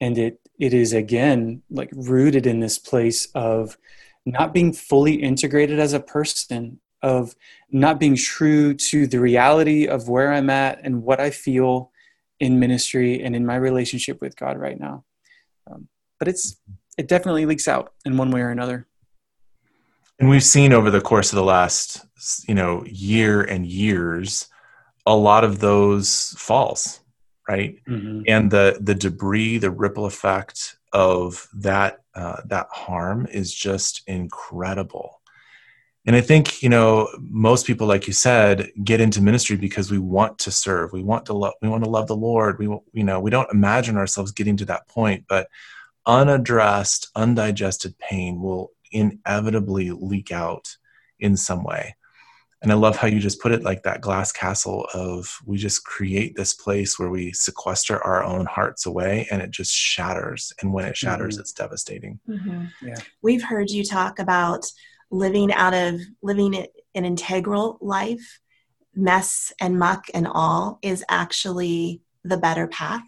And 0.00 0.18
it 0.18 0.40
it 0.58 0.74
is 0.74 0.92
again 0.92 1.62
like 1.70 1.90
rooted 1.92 2.46
in 2.46 2.60
this 2.60 2.78
place 2.78 3.28
of 3.34 3.78
not 4.26 4.52
being 4.52 4.72
fully 4.72 5.14
integrated 5.14 5.78
as 5.78 5.92
a 5.92 6.00
person 6.00 6.80
of 7.04 7.34
not 7.70 8.00
being 8.00 8.16
true 8.16 8.74
to 8.74 9.06
the 9.06 9.20
reality 9.20 9.86
of 9.86 10.08
where 10.08 10.32
i'm 10.32 10.50
at 10.50 10.80
and 10.82 11.02
what 11.02 11.20
i 11.20 11.30
feel 11.30 11.92
in 12.40 12.58
ministry 12.58 13.22
and 13.22 13.36
in 13.36 13.46
my 13.46 13.56
relationship 13.56 14.20
with 14.20 14.36
god 14.36 14.58
right 14.58 14.78
now. 14.78 15.04
Um, 15.70 15.88
but 16.18 16.28
it's 16.28 16.56
it 16.98 17.08
definitely 17.08 17.46
leaks 17.46 17.68
out 17.68 17.92
in 18.04 18.16
one 18.16 18.30
way 18.30 18.40
or 18.40 18.50
another. 18.50 18.86
And 20.20 20.28
we've 20.28 20.44
seen 20.44 20.72
over 20.72 20.90
the 20.90 21.00
course 21.00 21.32
of 21.32 21.36
the 21.36 21.44
last 21.44 22.04
you 22.48 22.54
know 22.54 22.84
year 22.86 23.42
and 23.42 23.66
years 23.66 24.48
a 25.06 25.14
lot 25.14 25.44
of 25.44 25.60
those 25.60 26.34
falls 26.38 27.00
right? 27.48 27.76
Mm-hmm. 27.86 28.22
and 28.26 28.50
the 28.50 28.78
the 28.80 28.94
debris 28.94 29.58
the 29.58 29.70
ripple 29.70 30.06
effect 30.06 30.76
of 30.92 31.46
that 31.54 32.00
uh, 32.14 32.40
that 32.46 32.68
harm 32.70 33.26
is 33.30 33.52
just 33.52 34.02
incredible 34.06 35.20
and 36.06 36.14
i 36.16 36.20
think 36.20 36.62
you 36.62 36.68
know 36.68 37.08
most 37.18 37.66
people 37.66 37.86
like 37.86 38.06
you 38.06 38.12
said 38.12 38.70
get 38.82 39.00
into 39.00 39.22
ministry 39.22 39.56
because 39.56 39.90
we 39.90 39.98
want 39.98 40.38
to 40.38 40.50
serve. 40.50 40.92
We 40.92 41.02
want 41.02 41.26
to 41.26 41.32
love 41.32 41.54
we 41.62 41.68
want 41.68 41.84
to 41.84 41.90
love 41.90 42.06
the 42.06 42.16
lord. 42.16 42.58
We 42.58 42.66
you 42.66 43.04
know 43.04 43.20
we 43.20 43.30
don't 43.30 43.50
imagine 43.52 43.96
ourselves 43.96 44.32
getting 44.32 44.56
to 44.58 44.64
that 44.66 44.88
point 44.88 45.24
but 45.28 45.48
unaddressed 46.06 47.10
undigested 47.16 47.98
pain 47.98 48.40
will 48.40 48.72
inevitably 48.92 49.90
leak 49.90 50.30
out 50.30 50.76
in 51.18 51.36
some 51.36 51.64
way. 51.64 51.96
And 52.62 52.72
i 52.72 52.76
love 52.76 52.96
how 52.96 53.08
you 53.08 53.20
just 53.20 53.40
put 53.40 53.52
it 53.52 53.62
like 53.62 53.82
that 53.82 54.00
glass 54.00 54.32
castle 54.32 54.86
of 54.94 55.38
we 55.44 55.58
just 55.58 55.84
create 55.84 56.34
this 56.34 56.54
place 56.54 56.98
where 56.98 57.10
we 57.10 57.32
sequester 57.32 58.02
our 58.02 58.24
own 58.24 58.46
hearts 58.46 58.86
away 58.86 59.28
and 59.30 59.42
it 59.42 59.50
just 59.50 59.72
shatters. 59.74 60.52
And 60.60 60.72
when 60.72 60.86
it 60.86 60.96
shatters 60.96 61.34
mm-hmm. 61.34 61.40
it's 61.40 61.52
devastating. 61.52 62.20
Mm-hmm. 62.28 62.86
yeah. 62.86 63.00
We've 63.22 63.42
heard 63.42 63.70
you 63.70 63.84
talk 63.84 64.18
about 64.18 64.64
living 65.10 65.52
out 65.52 65.74
of 65.74 66.00
living 66.22 66.54
an 66.94 67.04
integral 67.04 67.78
life 67.80 68.40
mess 68.94 69.52
and 69.60 69.78
muck 69.78 70.06
and 70.14 70.26
all 70.26 70.78
is 70.82 71.04
actually 71.08 72.00
the 72.22 72.36
better 72.36 72.66
path 72.68 73.02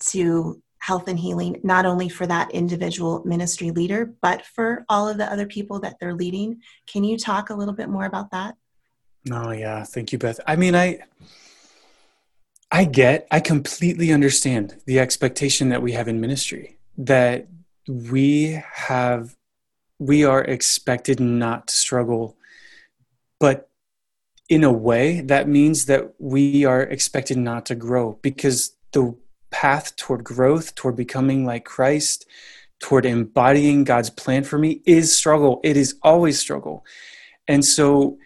to 0.00 0.60
health 0.78 1.06
and 1.06 1.18
healing 1.18 1.60
not 1.62 1.86
only 1.86 2.08
for 2.08 2.26
that 2.26 2.50
individual 2.50 3.22
ministry 3.24 3.70
leader 3.70 4.14
but 4.20 4.44
for 4.44 4.84
all 4.88 5.08
of 5.08 5.16
the 5.16 5.30
other 5.30 5.46
people 5.46 5.78
that 5.80 5.96
they're 6.00 6.14
leading. 6.14 6.60
Can 6.86 7.04
you 7.04 7.16
talk 7.16 7.50
a 7.50 7.54
little 7.54 7.74
bit 7.74 7.88
more 7.88 8.04
about 8.04 8.30
that? 8.32 8.56
Oh 9.30 9.52
yeah, 9.52 9.84
thank 9.84 10.12
you, 10.12 10.18
Beth. 10.18 10.40
I 10.46 10.56
mean, 10.56 10.74
I 10.74 10.98
I 12.72 12.84
get, 12.84 13.28
I 13.30 13.40
completely 13.40 14.12
understand 14.12 14.80
the 14.86 14.98
expectation 14.98 15.68
that 15.68 15.82
we 15.82 15.92
have 15.92 16.08
in 16.08 16.20
ministry 16.20 16.78
that 16.96 17.46
we 17.86 18.62
have 18.72 19.36
we 20.06 20.24
are 20.24 20.42
expected 20.42 21.20
not 21.20 21.68
to 21.68 21.74
struggle. 21.74 22.36
But 23.38 23.68
in 24.48 24.64
a 24.64 24.72
way 24.72 25.20
that 25.22 25.48
means 25.48 25.86
that 25.86 26.12
we 26.18 26.64
are 26.64 26.82
expected 26.82 27.38
not 27.38 27.64
to 27.66 27.74
grow 27.74 28.18
because 28.22 28.76
the 28.92 29.16
path 29.50 29.94
toward 29.96 30.24
growth 30.24 30.74
toward 30.74 30.96
becoming 30.96 31.46
like 31.46 31.64
christ 31.64 32.26
toward 32.80 33.06
embodying 33.06 33.84
god's 33.84 34.10
plan 34.10 34.42
for 34.42 34.58
me 34.58 34.82
is 34.84 35.16
struggle. 35.16 35.60
It 35.62 35.76
is 35.76 35.94
always 36.02 36.38
struggle. 36.38 36.84
And 37.46 37.64
so 37.64 38.18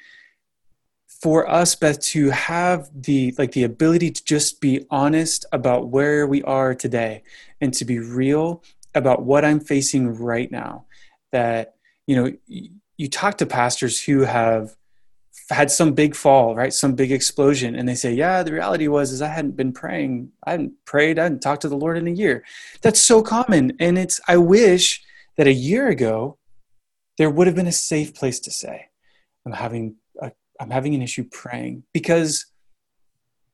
for 1.20 1.48
us 1.48 1.74
beth 1.74 2.00
to 2.00 2.30
have 2.30 2.88
the 2.94 3.34
like 3.38 3.52
the 3.52 3.64
ability 3.64 4.10
to 4.10 4.24
just 4.24 4.60
be 4.60 4.86
honest 4.90 5.44
about 5.52 5.88
where 5.88 6.26
we 6.26 6.42
are 6.42 6.74
today 6.74 7.22
and 7.60 7.72
to 7.74 7.84
be 7.84 7.98
real 7.98 8.62
about 8.94 9.22
what 9.22 9.44
i'm 9.44 9.58
facing 9.58 10.14
right 10.14 10.50
now 10.50 10.85
that 11.32 11.74
you 12.06 12.16
know 12.16 12.32
you 12.96 13.08
talk 13.08 13.38
to 13.38 13.46
pastors 13.46 14.02
who 14.02 14.20
have 14.20 14.76
had 15.50 15.70
some 15.70 15.92
big 15.92 16.14
fall 16.14 16.56
right? 16.56 16.72
Some 16.72 16.94
big 16.94 17.12
explosion 17.12 17.74
and 17.76 17.88
they 17.88 17.94
say 17.94 18.12
yeah 18.12 18.42
the 18.42 18.52
reality 18.52 18.88
was 18.88 19.12
is 19.12 19.22
i 19.22 19.28
hadn't 19.28 19.56
been 19.56 19.72
praying. 19.72 20.32
I 20.44 20.52
hadn't 20.52 20.72
prayed. 20.84 21.18
I 21.18 21.24
hadn't 21.24 21.40
talked 21.40 21.62
to 21.62 21.68
the 21.68 21.76
lord 21.76 21.98
in 21.98 22.08
a 22.08 22.12
year. 22.12 22.44
That's 22.82 23.00
so 23.00 23.22
common 23.22 23.76
and 23.80 23.98
it's 23.98 24.20
i 24.28 24.36
wish 24.36 25.02
that 25.36 25.46
a 25.46 25.52
year 25.52 25.88
ago 25.88 26.38
there 27.18 27.30
would 27.30 27.46
have 27.46 27.56
been 27.56 27.66
a 27.66 27.72
safe 27.72 28.14
place 28.14 28.40
to 28.40 28.50
say 28.50 28.88
i'm 29.44 29.52
having 29.52 29.96
I'm 30.60 30.70
having 30.70 30.94
an 30.94 31.02
issue 31.02 31.24
praying 31.24 31.84
because 31.92 32.46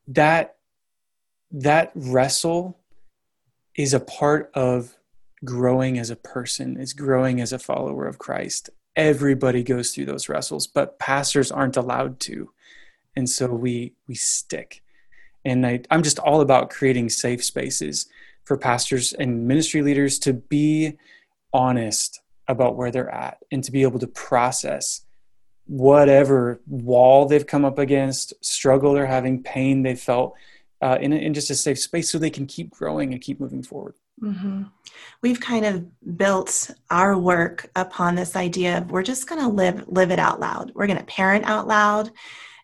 that 0.07 0.55
that 1.51 1.91
wrestle 1.95 2.79
is 3.75 3.93
a 3.93 3.99
part 3.99 4.51
of 4.53 4.95
growing 5.43 5.97
as 5.97 6.09
a 6.09 6.15
person 6.15 6.79
is 6.79 6.93
growing 6.93 7.41
as 7.41 7.53
a 7.53 7.59
follower 7.59 8.07
of 8.07 8.19
Christ. 8.19 8.69
Everybody 8.95 9.63
goes 9.63 9.91
through 9.91 10.05
those 10.05 10.29
wrestles, 10.29 10.67
but 10.67 10.99
pastors 10.99 11.51
aren't 11.51 11.77
allowed 11.77 12.19
to. 12.21 12.51
And 13.15 13.29
so 13.29 13.47
we 13.47 13.93
we 14.07 14.15
stick. 14.15 14.83
And 15.45 15.65
I, 15.65 15.81
I'm 15.91 16.03
just 16.03 16.19
all 16.19 16.41
about 16.41 16.69
creating 16.69 17.09
safe 17.09 17.43
spaces 17.43 18.07
for 18.43 18.57
pastors 18.57 19.13
and 19.13 19.47
ministry 19.47 19.81
leaders 19.81 20.19
to 20.19 20.33
be 20.33 20.97
honest 21.53 22.21
about 22.47 22.75
where 22.75 22.91
they're 22.91 23.13
at 23.13 23.37
and 23.51 23.63
to 23.63 23.71
be 23.71 23.83
able 23.83 23.99
to 23.99 24.07
process 24.07 25.05
whatever 25.65 26.59
wall 26.67 27.25
they've 27.25 27.47
come 27.47 27.63
up 27.63 27.79
against, 27.79 28.33
struggle 28.43 28.93
they're 28.93 29.05
having, 29.05 29.41
pain 29.41 29.83
they 29.83 29.95
felt, 29.95 30.35
uh, 30.81 30.97
in, 30.99 31.13
in 31.13 31.33
just 31.33 31.49
a 31.49 31.55
safe 31.55 31.79
space 31.79 32.11
so 32.11 32.17
they 32.17 32.29
can 32.29 32.45
keep 32.45 32.69
growing 32.69 33.13
and 33.13 33.21
keep 33.21 33.39
moving 33.39 33.63
forward. 33.63 33.95
Mm-hmm. 34.21 34.63
We've 35.21 35.39
kind 35.39 35.65
of 35.65 36.17
built 36.17 36.71
our 36.89 37.17
work 37.17 37.69
upon 37.75 38.15
this 38.15 38.35
idea 38.35 38.77
of 38.77 38.91
we're 38.91 39.03
just 39.03 39.27
going 39.27 39.41
to 39.41 39.47
live 39.47 39.85
live 39.87 40.11
it 40.11 40.19
out 40.19 40.39
loud. 40.39 40.71
We're 40.75 40.87
going 40.87 40.99
to 40.99 41.05
parent 41.05 41.45
out 41.45 41.67
loud. 41.67 42.11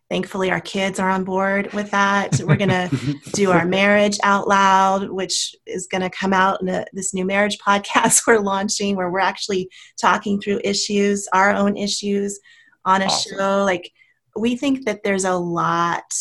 Thankfully, 0.10 0.50
our 0.50 0.62
kids 0.62 1.00
are 1.00 1.10
on 1.10 1.24
board 1.24 1.72
with 1.74 1.92
that. 1.92 2.40
We're 2.44 2.56
going 2.56 2.70
to 2.90 3.16
do 3.34 3.52
our 3.52 3.66
marriage 3.66 4.18
out 4.24 4.48
loud, 4.48 5.10
which 5.10 5.56
is 5.66 5.88
going 5.88 6.02
to 6.02 6.10
come 6.10 6.34
out 6.34 6.62
in 6.62 6.70
a, 6.70 6.86
this 6.94 7.14
new 7.14 7.26
marriage 7.26 7.58
podcast 7.66 8.26
we're 8.26 8.40
launching, 8.40 8.96
where 8.96 9.10
we're 9.10 9.20
actually 9.20 9.70
talking 10.00 10.40
through 10.40 10.62
issues, 10.64 11.28
our 11.34 11.52
own 11.52 11.78
issues, 11.78 12.40
on 12.86 13.02
a 13.02 13.06
awesome. 13.06 13.38
show 13.38 13.64
like 13.64 13.92
we 14.36 14.56
think 14.56 14.86
that 14.86 15.04
there's 15.04 15.26
a 15.26 15.36
lot 15.36 16.14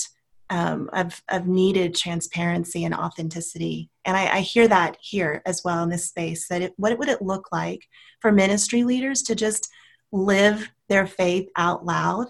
um, 0.50 0.90
of, 0.92 1.22
of 1.28 1.46
needed 1.46 1.94
transparency 1.94 2.84
and 2.84 2.94
authenticity 2.94 3.90
and 4.08 4.16
I, 4.16 4.38
I, 4.38 4.40
hear 4.40 4.66
that 4.68 4.96
here 5.00 5.42
as 5.44 5.60
well 5.62 5.82
in 5.82 5.90
this 5.90 6.06
space 6.06 6.48
that 6.48 6.62
it, 6.62 6.72
what 6.76 6.98
would 6.98 7.10
it 7.10 7.20
look 7.20 7.52
like 7.52 7.86
for 8.20 8.32
ministry 8.32 8.82
leaders 8.82 9.22
to 9.24 9.34
just 9.34 9.68
live 10.12 10.70
their 10.88 11.06
faith 11.06 11.48
out 11.56 11.84
loud 11.84 12.26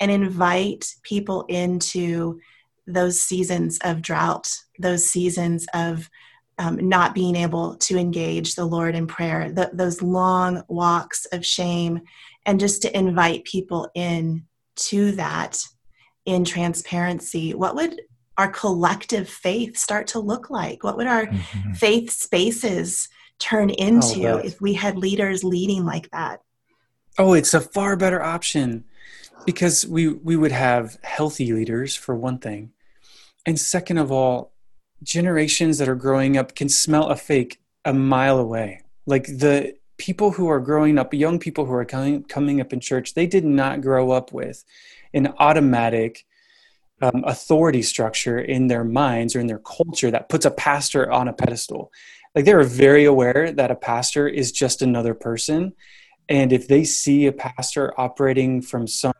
and 0.00 0.10
invite 0.10 0.92
people 1.04 1.44
into 1.48 2.40
those 2.88 3.22
seasons 3.22 3.78
of 3.84 4.02
drought 4.02 4.52
those 4.80 5.06
seasons 5.06 5.66
of 5.72 6.10
um, 6.58 6.88
not 6.88 7.14
being 7.14 7.36
able 7.36 7.76
to 7.76 7.96
engage 7.96 8.56
the 8.56 8.64
lord 8.64 8.96
in 8.96 9.06
prayer 9.06 9.52
the, 9.52 9.70
those 9.72 10.02
long 10.02 10.64
walks 10.66 11.24
of 11.26 11.46
shame 11.46 12.00
and 12.46 12.58
just 12.58 12.82
to 12.82 12.98
invite 12.98 13.44
people 13.44 13.88
in 13.94 14.44
to 14.74 15.12
that 15.12 15.62
in 16.24 16.44
transparency? 16.44 17.54
What 17.54 17.74
would 17.74 18.00
our 18.38 18.48
collective 18.48 19.28
faith 19.28 19.76
start 19.76 20.06
to 20.08 20.20
look 20.20 20.50
like? 20.50 20.84
What 20.84 20.96
would 20.96 21.06
our 21.06 21.26
mm-hmm. 21.26 21.72
faith 21.72 22.10
spaces 22.10 23.08
turn 23.38 23.70
into 23.70 24.28
oh, 24.28 24.38
if 24.38 24.60
we 24.60 24.74
had 24.74 24.96
leaders 24.96 25.44
leading 25.44 25.84
like 25.84 26.10
that? 26.10 26.40
Oh 27.18 27.34
it's 27.34 27.54
a 27.54 27.60
far 27.60 27.96
better 27.96 28.22
option 28.22 28.84
because 29.44 29.86
we 29.86 30.08
we 30.08 30.36
would 30.36 30.52
have 30.52 30.98
healthy 31.02 31.52
leaders 31.52 31.94
for 31.94 32.14
one 32.14 32.38
thing. 32.38 32.72
And 33.44 33.58
second 33.58 33.98
of 33.98 34.10
all 34.12 34.52
generations 35.02 35.78
that 35.78 35.88
are 35.88 35.96
growing 35.96 36.36
up 36.36 36.54
can 36.54 36.68
smell 36.68 37.08
a 37.08 37.16
fake 37.16 37.60
a 37.84 37.92
mile 37.92 38.38
away. 38.38 38.82
Like 39.06 39.26
the 39.26 39.74
people 39.98 40.32
who 40.32 40.48
are 40.48 40.60
growing 40.60 40.98
up, 40.98 41.12
young 41.12 41.38
people 41.38 41.66
who 41.66 41.72
are 41.74 41.84
coming 41.84 42.22
coming 42.24 42.60
up 42.60 42.72
in 42.72 42.80
church, 42.80 43.14
they 43.14 43.26
did 43.26 43.44
not 43.44 43.80
grow 43.80 44.10
up 44.10 44.32
with 44.32 44.64
an 45.12 45.34
automatic 45.38 46.24
um, 47.02 47.24
authority 47.26 47.82
structure 47.82 48.38
in 48.38 48.68
their 48.68 48.84
minds 48.84 49.34
or 49.34 49.40
in 49.40 49.48
their 49.48 49.58
culture 49.58 50.10
that 50.10 50.28
puts 50.28 50.46
a 50.46 50.50
pastor 50.50 51.10
on 51.10 51.28
a 51.28 51.32
pedestal. 51.32 51.92
Like 52.34 52.44
they're 52.44 52.62
very 52.62 53.04
aware 53.04 53.52
that 53.52 53.70
a 53.70 53.76
pastor 53.76 54.28
is 54.28 54.52
just 54.52 54.80
another 54.80 55.12
person. 55.12 55.72
And 56.28 56.52
if 56.52 56.68
they 56.68 56.84
see 56.84 57.26
a 57.26 57.32
pastor 57.32 57.92
operating 58.00 58.62
from 58.62 58.86
some 58.86 59.12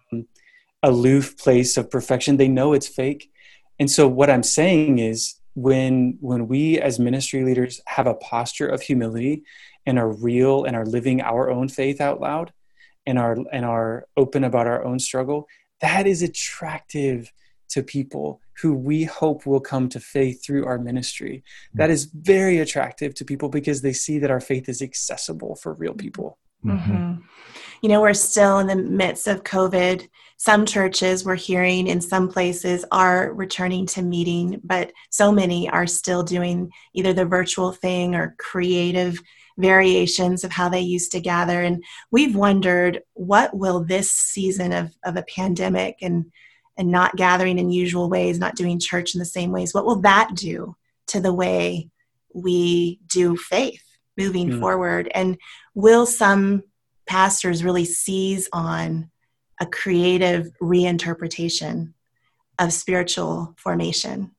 aloof 0.83 1.37
place 1.37 1.77
of 1.77 1.91
perfection, 1.91 2.37
they 2.37 2.49
know 2.49 2.73
it's 2.73 2.89
fake. 2.89 3.31
And 3.79 3.91
so 3.91 4.07
what 4.07 4.31
I'm 4.31 4.45
saying 4.45 5.01
is 5.01 5.35
when 5.55 6.17
when 6.21 6.49
we 6.49 6.81
as 6.81 6.99
ministry 6.99 7.45
leaders 7.45 7.81
have 7.87 8.07
a 8.07 8.15
posture 8.15 8.69
of 8.69 8.81
humility 8.81 9.43
and 9.85 9.99
are 9.99 10.11
real 10.11 10.65
and 10.65 10.77
are 10.77 10.87
living 10.87 11.21
our 11.21 11.51
own 11.51 11.69
faith 11.69 12.01
out 12.01 12.21
loud 12.21 12.53
and 13.05 13.19
are 13.19 13.37
and 13.53 13.65
are 13.65 14.07
open 14.17 14.45
about 14.45 14.69
our 14.69 14.85
own 14.85 14.99
struggle, 14.99 15.49
that 15.81 16.07
is 16.07 16.23
attractive 16.23 17.33
to 17.73 17.83
people 17.83 18.41
who 18.61 18.75
we 18.75 19.05
hope 19.05 19.47
will 19.47 19.61
come 19.61 19.89
to 19.89 20.01
faith 20.01 20.45
through 20.45 20.67
our 20.67 20.79
ministry. 20.79 21.43
That 21.75 21.91
is 21.91 22.05
very 22.05 22.59
attractive 22.59 23.15
to 23.15 23.25
people 23.25 23.49
because 23.49 23.81
they 23.81 23.93
see 23.93 24.19
that 24.19 24.31
our 24.31 24.41
faith 24.41 24.69
is 24.69 24.83
accessible 24.83 25.57
for 25.57 25.75
real 25.75 25.95
people. 25.95 26.39
Mm-hmm. 26.65 26.93
mm-hmm. 26.93 27.21
You 27.83 27.89
know, 27.89 28.01
we're 28.01 28.15
still 28.15 28.61
in 28.61 28.69
the 28.69 28.77
midst 28.77 29.27
of 29.27 29.43
COVID. 29.43 30.09
Some 30.37 30.67
churches 30.67 31.25
we're 31.25 31.35
hearing 31.35 31.89
in 31.89 32.01
some 32.01 32.29
places 32.29 32.85
are 32.93 33.33
returning 33.33 33.87
to 33.87 34.03
meeting, 34.03 34.61
but 34.63 34.93
so 35.11 35.33
many 35.33 35.69
are 35.69 35.89
still 35.89 36.23
doing 36.23 36.71
either 36.95 37.13
the 37.13 37.25
virtual 37.25 37.73
thing 37.73 38.15
or 38.15 38.37
creative 38.39 39.19
variations 39.59 40.45
of 40.45 40.53
how 40.53 40.69
they 40.69 40.81
used 40.81 41.11
to 41.13 41.21
gather. 41.21 41.61
And 41.61 41.83
we've 42.13 42.37
wondered 42.37 43.03
what 43.15 43.57
will 43.57 43.83
this 43.83 44.13
season 44.13 44.73
of, 44.73 44.95
of 45.05 45.17
a 45.17 45.25
pandemic 45.25 45.97
and 46.01 46.27
and 46.77 46.91
not 46.91 47.17
gathering 47.17 47.59
in 47.59 47.71
usual 47.71 48.09
ways, 48.09 48.39
not 48.39 48.57
doing 48.57 48.79
church 48.79 49.15
in 49.15 49.19
the 49.19 49.25
same 49.25 49.53
ways, 49.53 49.75
what 49.75 49.85
will 49.85 50.01
that 50.01 50.35
do 50.35 50.77
to 51.09 51.21
the 51.21 51.33
way 51.33 51.91
we 52.35 52.99
do 53.07 53.37
faith 53.37 53.85
moving 54.17 54.49
mm. 54.49 54.61
forward? 54.61 55.11
And 55.15 55.37
will 55.75 56.07
some 56.07 56.63
pastors 57.07 57.65
really 57.65 57.85
seize 57.85 58.49
on 58.53 59.11
a 59.61 59.67
creative 59.67 60.51
reinterpretation 60.61 61.93
of 62.59 62.73
spiritual 62.73 63.55
formation? 63.57 64.33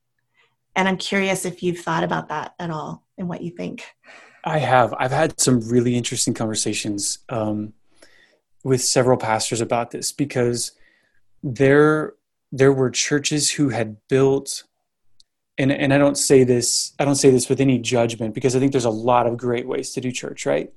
And 0.75 0.88
I'm 0.88 0.98
curious 0.98 1.46
if 1.46 1.62
you've 1.62 1.80
thought 1.80 2.04
about 2.04 2.30
that 2.30 2.56
at 2.60 2.72
all 2.72 3.04
and 3.18 3.30
what 3.30 3.42
you 3.42 3.52
think. 3.52 3.86
I 4.44 4.58
have. 4.58 4.94
I've 4.98 5.12
had 5.12 5.40
some 5.40 5.62
really 5.70 5.96
interesting 5.96 6.34
conversations 6.34 7.20
um, 7.30 7.74
with 8.63 8.82
several 8.82 9.18
pastors 9.18 9.62
about 9.62 9.92
this 9.92 10.12
because 10.12 10.72
there 11.44 12.13
there 12.53 12.72
were 12.72 12.91
churches 12.91 13.50
who 13.50 13.69
had 13.69 13.98
built 14.07 14.63
and 15.57 15.72
and 15.72 15.93
I 15.93 15.98
don't 15.98 16.17
say 16.17 16.43
this 16.43 16.93
I 17.00 17.05
don't 17.05 17.15
say 17.15 17.29
this 17.29 17.50
with 17.50 17.60
any 17.60 17.79
judgment 17.79 18.33
because 18.33 18.55
I 18.55 18.60
think 18.60 18.72
there's 18.72 18.86
a 18.86 18.89
lot 18.89 19.27
of 19.27 19.38
great 19.38 19.67
ways 19.67 19.91
to 19.93 20.01
do 20.01 20.12
church, 20.12 20.45
right? 20.45 20.72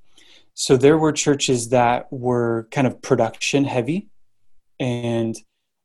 So 0.54 0.76
there 0.76 0.99
were 0.99 1.12
churches 1.12 1.68
that 1.68 2.11
were 2.11 2.66
kind 2.71 2.87
of 2.87 3.00
production 3.02 3.64
heavy, 3.64 4.09
and 4.80 5.37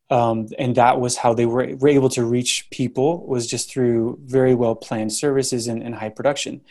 um, 0.09 0.47
and 0.57 0.75
that 0.75 0.99
was 0.99 1.17
how 1.17 1.33
they 1.33 1.45
were, 1.45 1.75
were 1.77 1.87
able 1.87 2.09
to 2.09 2.25
reach 2.25 2.69
people 2.69 3.25
was 3.25 3.47
just 3.47 3.69
through 3.69 4.19
very 4.23 4.55
well 4.55 4.75
planned 4.75 5.13
services 5.13 5.67
and, 5.67 5.81
and 5.81 5.95
high 5.95 6.09
production. 6.09 6.61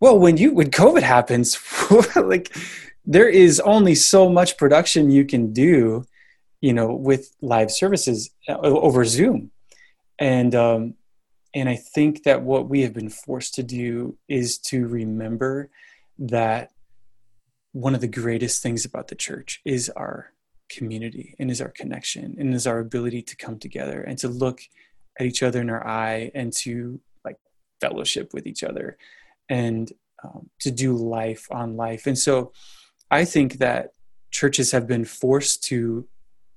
Well, 0.00 0.18
when 0.18 0.36
you 0.36 0.52
when 0.52 0.70
COVID 0.70 1.02
happens, 1.02 1.58
like 2.16 2.56
there 3.04 3.28
is 3.28 3.60
only 3.60 3.94
so 3.94 4.28
much 4.28 4.56
production 4.56 5.10
you 5.10 5.24
can 5.24 5.52
do 5.52 6.04
you 6.60 6.72
know 6.72 6.92
with 6.92 7.34
live 7.40 7.70
services 7.70 8.30
uh, 8.48 8.58
over 8.58 9.04
zoom. 9.04 9.50
And 10.18 10.54
um, 10.54 10.94
and 11.54 11.68
i 11.68 11.76
think 11.76 12.24
that 12.24 12.42
what 12.42 12.68
we 12.68 12.82
have 12.82 12.92
been 12.92 13.08
forced 13.08 13.54
to 13.54 13.62
do 13.62 14.16
is 14.28 14.58
to 14.58 14.86
remember 14.86 15.70
that 16.18 16.70
one 17.72 17.94
of 17.94 18.00
the 18.00 18.08
greatest 18.08 18.62
things 18.62 18.84
about 18.84 19.08
the 19.08 19.14
church 19.14 19.60
is 19.64 19.88
our 19.90 20.32
community 20.68 21.34
and 21.38 21.50
is 21.50 21.60
our 21.60 21.70
connection 21.70 22.36
and 22.38 22.54
is 22.54 22.66
our 22.66 22.80
ability 22.80 23.22
to 23.22 23.36
come 23.36 23.58
together 23.58 24.02
and 24.02 24.18
to 24.18 24.28
look 24.28 24.60
at 25.18 25.26
each 25.26 25.42
other 25.42 25.60
in 25.60 25.70
our 25.70 25.86
eye 25.86 26.30
and 26.34 26.52
to 26.52 27.00
like 27.24 27.38
fellowship 27.80 28.34
with 28.34 28.46
each 28.46 28.62
other 28.62 28.98
and 29.48 29.92
um, 30.24 30.50
to 30.60 30.70
do 30.70 30.94
life 30.94 31.46
on 31.50 31.76
life. 31.76 32.06
And 32.06 32.18
so 32.18 32.52
i 33.10 33.24
think 33.24 33.54
that 33.54 33.92
churches 34.30 34.72
have 34.72 34.86
been 34.86 35.04
forced 35.04 35.64
to 35.64 36.06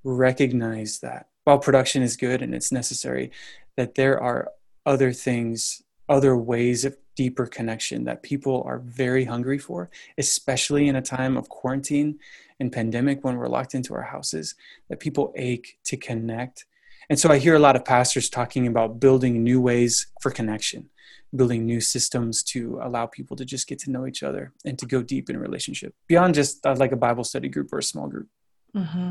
recognize 0.04 0.98
that 1.00 1.28
while 1.44 1.58
production 1.58 2.02
is 2.02 2.16
good 2.16 2.42
and 2.42 2.54
it's 2.54 2.72
necessary, 2.72 3.30
that 3.76 3.94
there 3.94 4.20
are 4.20 4.50
other 4.86 5.12
things, 5.12 5.82
other 6.08 6.36
ways 6.36 6.84
of 6.84 6.96
deeper 7.14 7.46
connection 7.46 8.04
that 8.04 8.22
people 8.22 8.62
are 8.66 8.78
very 8.78 9.24
hungry 9.24 9.58
for, 9.58 9.90
especially 10.18 10.88
in 10.88 10.96
a 10.96 11.02
time 11.02 11.36
of 11.36 11.48
quarantine 11.48 12.18
and 12.58 12.72
pandemic 12.72 13.22
when 13.24 13.36
we're 13.36 13.48
locked 13.48 13.74
into 13.74 13.94
our 13.94 14.02
houses, 14.02 14.54
that 14.88 15.00
people 15.00 15.32
ache 15.36 15.78
to 15.84 15.96
connect. 15.96 16.64
And 17.10 17.18
so 17.18 17.30
I 17.30 17.38
hear 17.38 17.54
a 17.54 17.58
lot 17.58 17.76
of 17.76 17.84
pastors 17.84 18.30
talking 18.30 18.66
about 18.66 19.00
building 19.00 19.42
new 19.42 19.60
ways 19.60 20.06
for 20.20 20.30
connection, 20.30 20.88
building 21.34 21.66
new 21.66 21.80
systems 21.80 22.42
to 22.44 22.78
allow 22.82 23.06
people 23.06 23.36
to 23.36 23.44
just 23.44 23.66
get 23.66 23.78
to 23.80 23.90
know 23.90 24.06
each 24.06 24.22
other 24.22 24.52
and 24.64 24.78
to 24.78 24.86
go 24.86 25.02
deep 25.02 25.28
in 25.28 25.36
relationship 25.36 25.94
beyond 26.06 26.34
just 26.34 26.64
uh, 26.64 26.74
like 26.76 26.92
a 26.92 26.96
Bible 26.96 27.24
study 27.24 27.48
group 27.48 27.72
or 27.72 27.78
a 27.78 27.82
small 27.82 28.06
group. 28.06 28.28
Mm-hmm. 28.74 29.10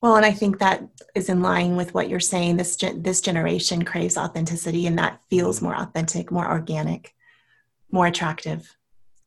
Well, 0.00 0.16
and 0.16 0.24
I 0.24 0.32
think 0.32 0.58
that 0.58 0.86
is 1.14 1.28
in 1.28 1.42
line 1.42 1.76
with 1.76 1.94
what 1.94 2.08
you're 2.08 2.20
saying. 2.20 2.56
This 2.56 2.76
this 2.76 3.20
generation 3.20 3.84
craves 3.84 4.16
authenticity, 4.16 4.86
and 4.86 4.98
that 4.98 5.20
feels 5.30 5.56
mm-hmm. 5.56 5.66
more 5.66 5.76
authentic, 5.76 6.30
more 6.30 6.48
organic, 6.48 7.14
more 7.90 8.06
attractive. 8.06 8.76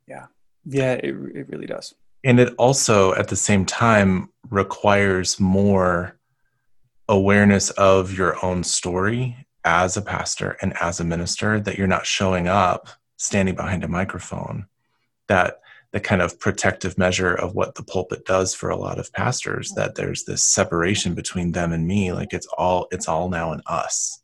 Yeah, 0.07 0.27
yeah, 0.65 0.93
it 0.93 1.15
it 1.35 1.49
really 1.49 1.67
does. 1.67 1.93
And 2.23 2.39
it 2.39 2.53
also, 2.57 3.13
at 3.15 3.27
the 3.27 3.35
same 3.35 3.65
time, 3.65 4.29
requires 4.49 5.39
more 5.39 6.17
awareness 7.09 7.69
of 7.71 8.17
your 8.17 8.43
own 8.45 8.63
story 8.63 9.45
as 9.65 9.97
a 9.97 10.01
pastor 10.01 10.57
and 10.61 10.73
as 10.81 10.99
a 10.99 11.03
minister. 11.03 11.59
That 11.59 11.77
you're 11.77 11.87
not 11.87 12.05
showing 12.05 12.47
up 12.47 12.89
standing 13.17 13.55
behind 13.55 13.83
a 13.83 13.87
microphone. 13.87 14.67
That 15.27 15.61
the 15.93 15.99
kind 15.99 16.21
of 16.21 16.39
protective 16.39 16.97
measure 16.97 17.33
of 17.33 17.55
what 17.55 17.75
the 17.75 17.83
pulpit 17.83 18.25
does 18.25 18.53
for 18.53 18.69
a 18.69 18.75
lot 18.75 18.99
of 18.99 19.13
pastors 19.13 19.71
that 19.75 19.95
there's 19.95 20.25
this 20.25 20.43
separation 20.43 21.13
between 21.13 21.53
them 21.53 21.71
and 21.71 21.87
me 21.87 22.11
like 22.11 22.33
it's 22.33 22.47
all 22.57 22.87
it's 22.91 23.07
all 23.07 23.29
now 23.29 23.53
in 23.53 23.61
us 23.67 24.23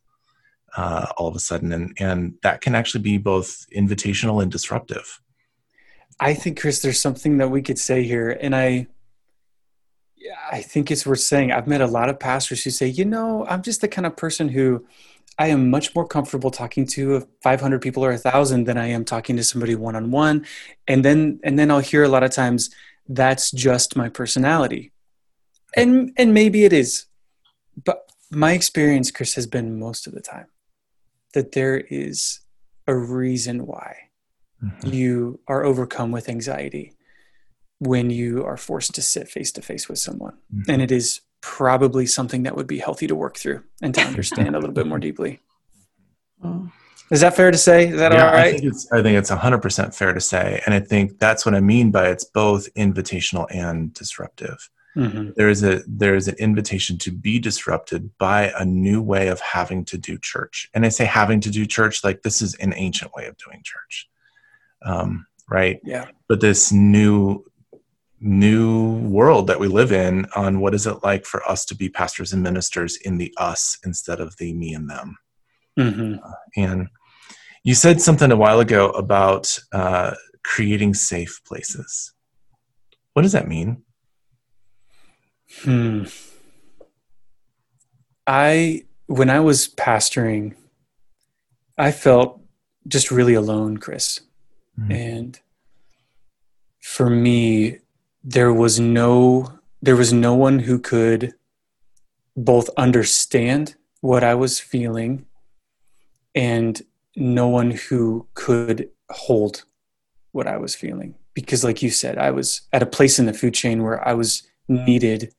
uh, 0.75 1.07
all 1.17 1.27
of 1.27 1.35
a 1.35 1.39
sudden. 1.39 1.71
And 1.71 1.95
and 1.99 2.33
that 2.43 2.61
can 2.61 2.75
actually 2.75 3.01
be 3.01 3.17
both 3.17 3.65
invitational 3.75 4.41
and 4.41 4.51
disruptive. 4.51 5.21
I 6.19 6.33
think 6.33 6.59
chris 6.59 6.81
there's 6.81 6.99
something 6.99 7.37
that 7.37 7.49
we 7.49 7.61
could 7.61 7.79
say 7.79 8.03
here 8.03 8.29
and 8.41 8.53
i 8.53 8.87
yeah, 10.17 10.35
i 10.51 10.61
think 10.61 10.91
it's 10.91 11.05
worth 11.05 11.21
saying. 11.21 11.53
I've 11.53 11.65
met 11.67 11.79
a 11.79 11.87
lot 11.87 12.09
of 12.09 12.19
pastors 12.19 12.61
who 12.63 12.71
say 12.71 12.87
you 12.87 13.05
know 13.05 13.45
i'm 13.47 13.61
just 13.61 13.79
the 13.79 13.87
kind 13.87 14.05
of 14.05 14.17
person 14.17 14.49
who 14.49 14.85
I 15.39 15.47
am 15.47 15.69
much 15.69 15.95
more 15.95 16.05
comfortable 16.05 16.51
talking 16.51 16.85
to 16.87 17.25
500 17.41 17.81
people 17.81 18.03
or 18.03 18.11
a 18.11 18.17
thousand 18.17 18.65
than 18.65 18.77
I 18.77 18.87
am 18.87 19.05
talking 19.05 19.37
to 19.37 19.43
somebody 19.43 19.73
one 19.73 19.95
on 19.95 20.11
one. 20.11 20.45
And 20.85 21.03
then, 21.03 21.39
and 21.43 21.57
then 21.57 21.71
I'll 21.71 21.79
hear 21.79 22.03
a 22.03 22.09
lot 22.09 22.23
of 22.23 22.31
times 22.31 22.69
that's 23.07 23.49
just 23.49 23.95
my 23.95 24.09
personality. 24.09 24.91
And, 25.77 26.11
and 26.17 26.33
maybe 26.33 26.65
it 26.65 26.73
is, 26.73 27.05
but 27.85 28.11
my 28.29 28.51
experience, 28.51 29.11
Chris, 29.11 29.35
has 29.35 29.47
been 29.47 29.79
most 29.79 30.07
of 30.07 30.13
the 30.13 30.21
time 30.21 30.47
that 31.33 31.53
there 31.53 31.77
is 31.77 32.41
a 32.85 32.93
reason 32.93 33.65
why 33.65 33.95
mm-hmm. 34.61 34.87
you 34.87 35.39
are 35.47 35.63
overcome 35.63 36.11
with 36.11 36.27
anxiety 36.27 36.93
when 37.77 38.09
you 38.09 38.43
are 38.43 38.57
forced 38.57 38.93
to 38.95 39.01
sit 39.01 39.29
face 39.29 39.53
to 39.53 39.61
face 39.61 39.87
with 39.87 39.99
someone. 39.99 40.37
Mm-hmm. 40.53 40.71
And 40.71 40.81
it 40.81 40.91
is 40.91 41.21
probably 41.41 42.05
something 42.05 42.43
that 42.43 42.55
would 42.55 42.67
be 42.67 42.79
healthy 42.79 43.07
to 43.07 43.15
work 43.15 43.37
through 43.37 43.63
and 43.81 43.93
to 43.95 44.01
understand 44.07 44.55
a 44.55 44.59
little 44.59 44.73
bit 44.73 44.87
more 44.87 44.99
deeply. 44.99 45.39
Mm. 46.43 46.71
Is 47.11 47.21
that 47.21 47.35
fair 47.35 47.49
to 47.49 47.57
say? 47.57 47.87
Is 47.87 47.97
that 47.97 48.11
yeah, 48.11 48.27
all 48.27 48.33
right? 48.33 48.47
I 48.47 48.51
think 48.51 48.65
it's 48.65 48.91
I 48.91 49.01
think 49.01 49.17
it's 49.17 49.31
100% 49.31 49.95
fair 49.95 50.13
to 50.13 50.21
say 50.21 50.61
and 50.65 50.75
I 50.75 50.79
think 50.79 51.17
that's 51.17 51.45
what 51.45 51.55
I 51.55 51.59
mean 51.59 51.91
by 51.91 52.09
it's 52.09 52.25
both 52.25 52.71
invitational 52.75 53.47
and 53.49 53.93
disruptive. 53.93 54.69
Mm-hmm. 54.95 55.31
There 55.35 55.49
is 55.49 55.63
a 55.63 55.81
there 55.87 56.15
is 56.15 56.27
an 56.27 56.35
invitation 56.39 56.97
to 56.99 57.11
be 57.11 57.39
disrupted 57.39 58.15
by 58.17 58.51
a 58.57 58.65
new 58.65 59.01
way 59.01 59.27
of 59.27 59.39
having 59.39 59.85
to 59.85 59.97
do 59.97 60.17
church. 60.17 60.69
And 60.73 60.85
I 60.85 60.89
say 60.89 61.05
having 61.05 61.39
to 61.41 61.49
do 61.49 61.65
church 61.65 62.03
like 62.03 62.21
this 62.21 62.41
is 62.41 62.55
an 62.55 62.73
ancient 62.75 63.13
way 63.13 63.25
of 63.27 63.37
doing 63.37 63.61
church. 63.63 64.09
Um, 64.83 65.25
right? 65.49 65.79
Yeah. 65.83 66.07
But 66.27 66.41
this 66.41 66.71
new 66.71 67.43
new 68.21 68.97
world 69.07 69.47
that 69.47 69.59
we 69.59 69.67
live 69.67 69.91
in 69.91 70.25
on 70.35 70.59
what 70.59 70.73
is 70.73 70.85
it 70.85 71.03
like 71.03 71.25
for 71.25 71.47
us 71.49 71.65
to 71.65 71.75
be 71.75 71.89
pastors 71.89 72.33
and 72.33 72.43
ministers 72.43 72.97
in 72.97 73.17
the 73.17 73.33
us 73.37 73.77
instead 73.85 74.19
of 74.19 74.35
the 74.37 74.53
me 74.53 74.73
and 74.73 74.89
them. 74.89 75.17
Mm-hmm. 75.77 76.15
Uh, 76.23 76.31
and 76.57 76.87
you 77.63 77.75
said 77.75 78.01
something 78.01 78.31
a 78.31 78.37
while 78.37 78.59
ago 78.59 78.89
about 78.91 79.57
uh, 79.71 80.15
creating 80.43 80.93
safe 80.93 81.41
places. 81.45 82.13
What 83.13 83.23
does 83.23 83.31
that 83.31 83.47
mean? 83.47 83.83
Hmm. 85.63 86.03
I 88.27 88.83
when 89.07 89.29
I 89.29 89.39
was 89.39 89.67
pastoring, 89.67 90.55
I 91.77 91.91
felt 91.91 92.39
just 92.87 93.09
really 93.09 93.33
alone, 93.33 93.77
Chris. 93.77 94.21
Mm-hmm. 94.79 94.91
And 94.91 95.39
for 96.79 97.09
me, 97.09 97.79
there 98.23 98.53
was 98.53 98.79
no 98.79 99.59
there 99.81 99.95
was 99.95 100.11
no 100.11 100.33
one 100.33 100.59
who 100.59 100.77
could 100.77 101.33
both 102.35 102.69
understand 102.77 103.75
what 104.01 104.23
I 104.23 104.35
was 104.35 104.59
feeling 104.59 105.25
and 106.35 106.81
no 107.15 107.47
one 107.47 107.71
who 107.71 108.27
could 108.33 108.89
hold 109.09 109.63
what 110.31 110.47
I 110.47 110.57
was 110.57 110.75
feeling. 110.75 111.15
Because, 111.33 111.63
like 111.63 111.81
you 111.81 111.89
said, 111.89 112.17
I 112.17 112.31
was 112.31 112.61
at 112.73 112.83
a 112.83 112.87
place 112.87 113.19
in 113.19 113.25
the 113.25 113.33
food 113.33 113.53
chain 113.53 113.83
where 113.83 114.05
I 114.05 114.13
was 114.13 114.43
needed 114.67 115.33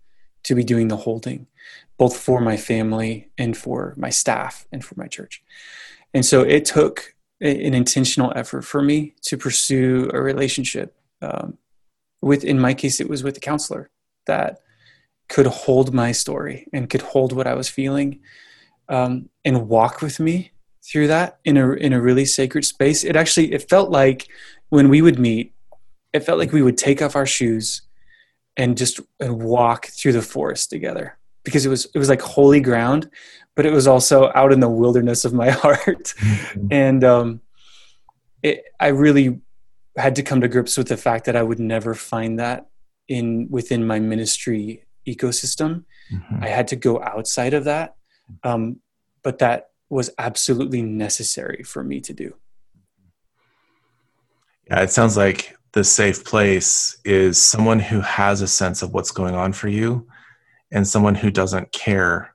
to 0.45 0.55
be 0.55 0.65
doing 0.65 0.89
the 0.89 0.97
holding, 0.97 1.47
both 1.99 2.17
for 2.17 2.41
my 2.41 2.57
family 2.57 3.29
and 3.37 3.57
for 3.57 3.95
my 3.97 4.09
staff 4.09 4.67
and 4.73 4.85
for 4.85 4.95
my 4.97 5.07
church. 5.07 5.43
And 6.15 6.25
so 6.25 6.43
it 6.43 6.65
took 6.65 7.15
an 7.41 7.75
intentional 7.75 8.33
effort 8.35 8.63
for 8.63 8.83
me 8.83 9.15
to 9.23 9.37
pursue 9.37 10.11
a 10.13 10.21
relationship 10.21 10.97
um, 11.23 11.59
with, 12.21 12.45
in 12.45 12.59
my 12.59 12.75
case, 12.75 13.01
it 13.01 13.09
was 13.09 13.23
with 13.23 13.37
a 13.37 13.41
counselor 13.41 13.91
that 14.27 14.61
could 15.29 15.47
hold 15.47 15.95
my 15.95 16.13
story 16.13 16.67
and 16.73 16.91
could 16.91 17.03
hold 17.03 17.33
what 17.33 17.47
I 17.47 17.55
was 17.55 17.69
feeling 17.69 18.21
um, 18.89 19.29
and 19.45 19.69
walk 19.69 20.03
with 20.03 20.21
me 20.21 20.51
through 20.85 21.07
that 21.07 21.39
in 21.45 21.57
a 21.57 21.73
in 21.73 21.93
a 21.93 22.01
really 22.01 22.25
sacred 22.25 22.65
space. 22.65 23.05
It 23.05 23.17
actually 23.17 23.53
it 23.53 23.69
felt 23.69 23.91
like 23.91 24.29
when 24.69 24.89
we 24.89 25.03
would 25.03 25.19
meet, 25.19 25.55
it 26.13 26.21
felt 26.21 26.39
like 26.39 26.53
we 26.53 26.63
would 26.63 26.77
take 26.77 27.01
off 27.01 27.17
our 27.17 27.27
shoes 27.27 27.83
and 28.57 28.77
just 28.77 29.01
and 29.21 29.43
walk 29.43 29.87
through 29.87 30.13
the 30.13 30.23
forest 30.23 30.71
together 30.71 31.17
because 31.45 31.65
it 31.65 31.69
was 31.69 31.87
it 31.95 31.99
was 31.99 32.09
like 32.09 32.21
holy 32.21 32.61
ground, 32.61 33.09
but 33.55 33.67
it 33.67 33.73
was 33.73 33.87
also 33.87 34.33
out 34.35 34.53
in 34.53 34.61
the 34.61 34.69
wilderness 34.69 35.25
of 35.25 35.33
my 35.33 35.51
heart, 35.63 36.15
mm-hmm. 36.19 36.67
and 36.71 37.05
um, 37.05 37.41
it, 38.43 38.65
I 38.79 38.89
really 38.89 39.41
had 39.97 40.17
to 40.17 40.23
come 40.23 40.41
to 40.41 40.49
grips 40.49 40.77
with 40.77 40.89
the 40.89 40.97
fact 40.97 41.25
that 41.27 41.37
I 41.37 41.43
would 41.43 41.61
never 41.61 41.95
find 41.95 42.39
that 42.39 42.69
in 43.09 43.49
within 43.51 43.87
my 43.87 43.99
ministry 43.99 44.85
ecosystem. 45.07 45.85
Mm-hmm. 46.13 46.45
I 46.45 46.49
had 46.49 46.69
to 46.69 46.77
go 46.77 47.03
outside 47.03 47.55
of 47.55 47.65
that, 47.65 47.97
um, 48.45 48.81
but 49.23 49.39
that 49.39 49.71
was 49.89 50.11
absolutely 50.19 50.83
necessary 50.83 51.63
for 51.65 51.83
me 51.83 52.01
to 52.01 52.13
do. 52.13 52.35
Yeah, 54.69 54.83
it 54.83 54.91
sounds 54.91 55.17
like 55.17 55.57
the 55.73 55.83
safe 55.83 56.25
place 56.25 56.99
is 57.05 57.43
someone 57.43 57.81
who 57.81 58.01
has 58.01 58.41
a 58.41 58.49
sense 58.49 58.83
of 58.83 58.93
what's 58.93 59.11
going 59.11 59.35
on 59.35 59.53
for 59.53 59.69
you 59.69 60.07
and 60.73 60.87
someone 60.87 61.15
who 61.17 61.31
doesn't 61.31 61.73
care 61.73 62.35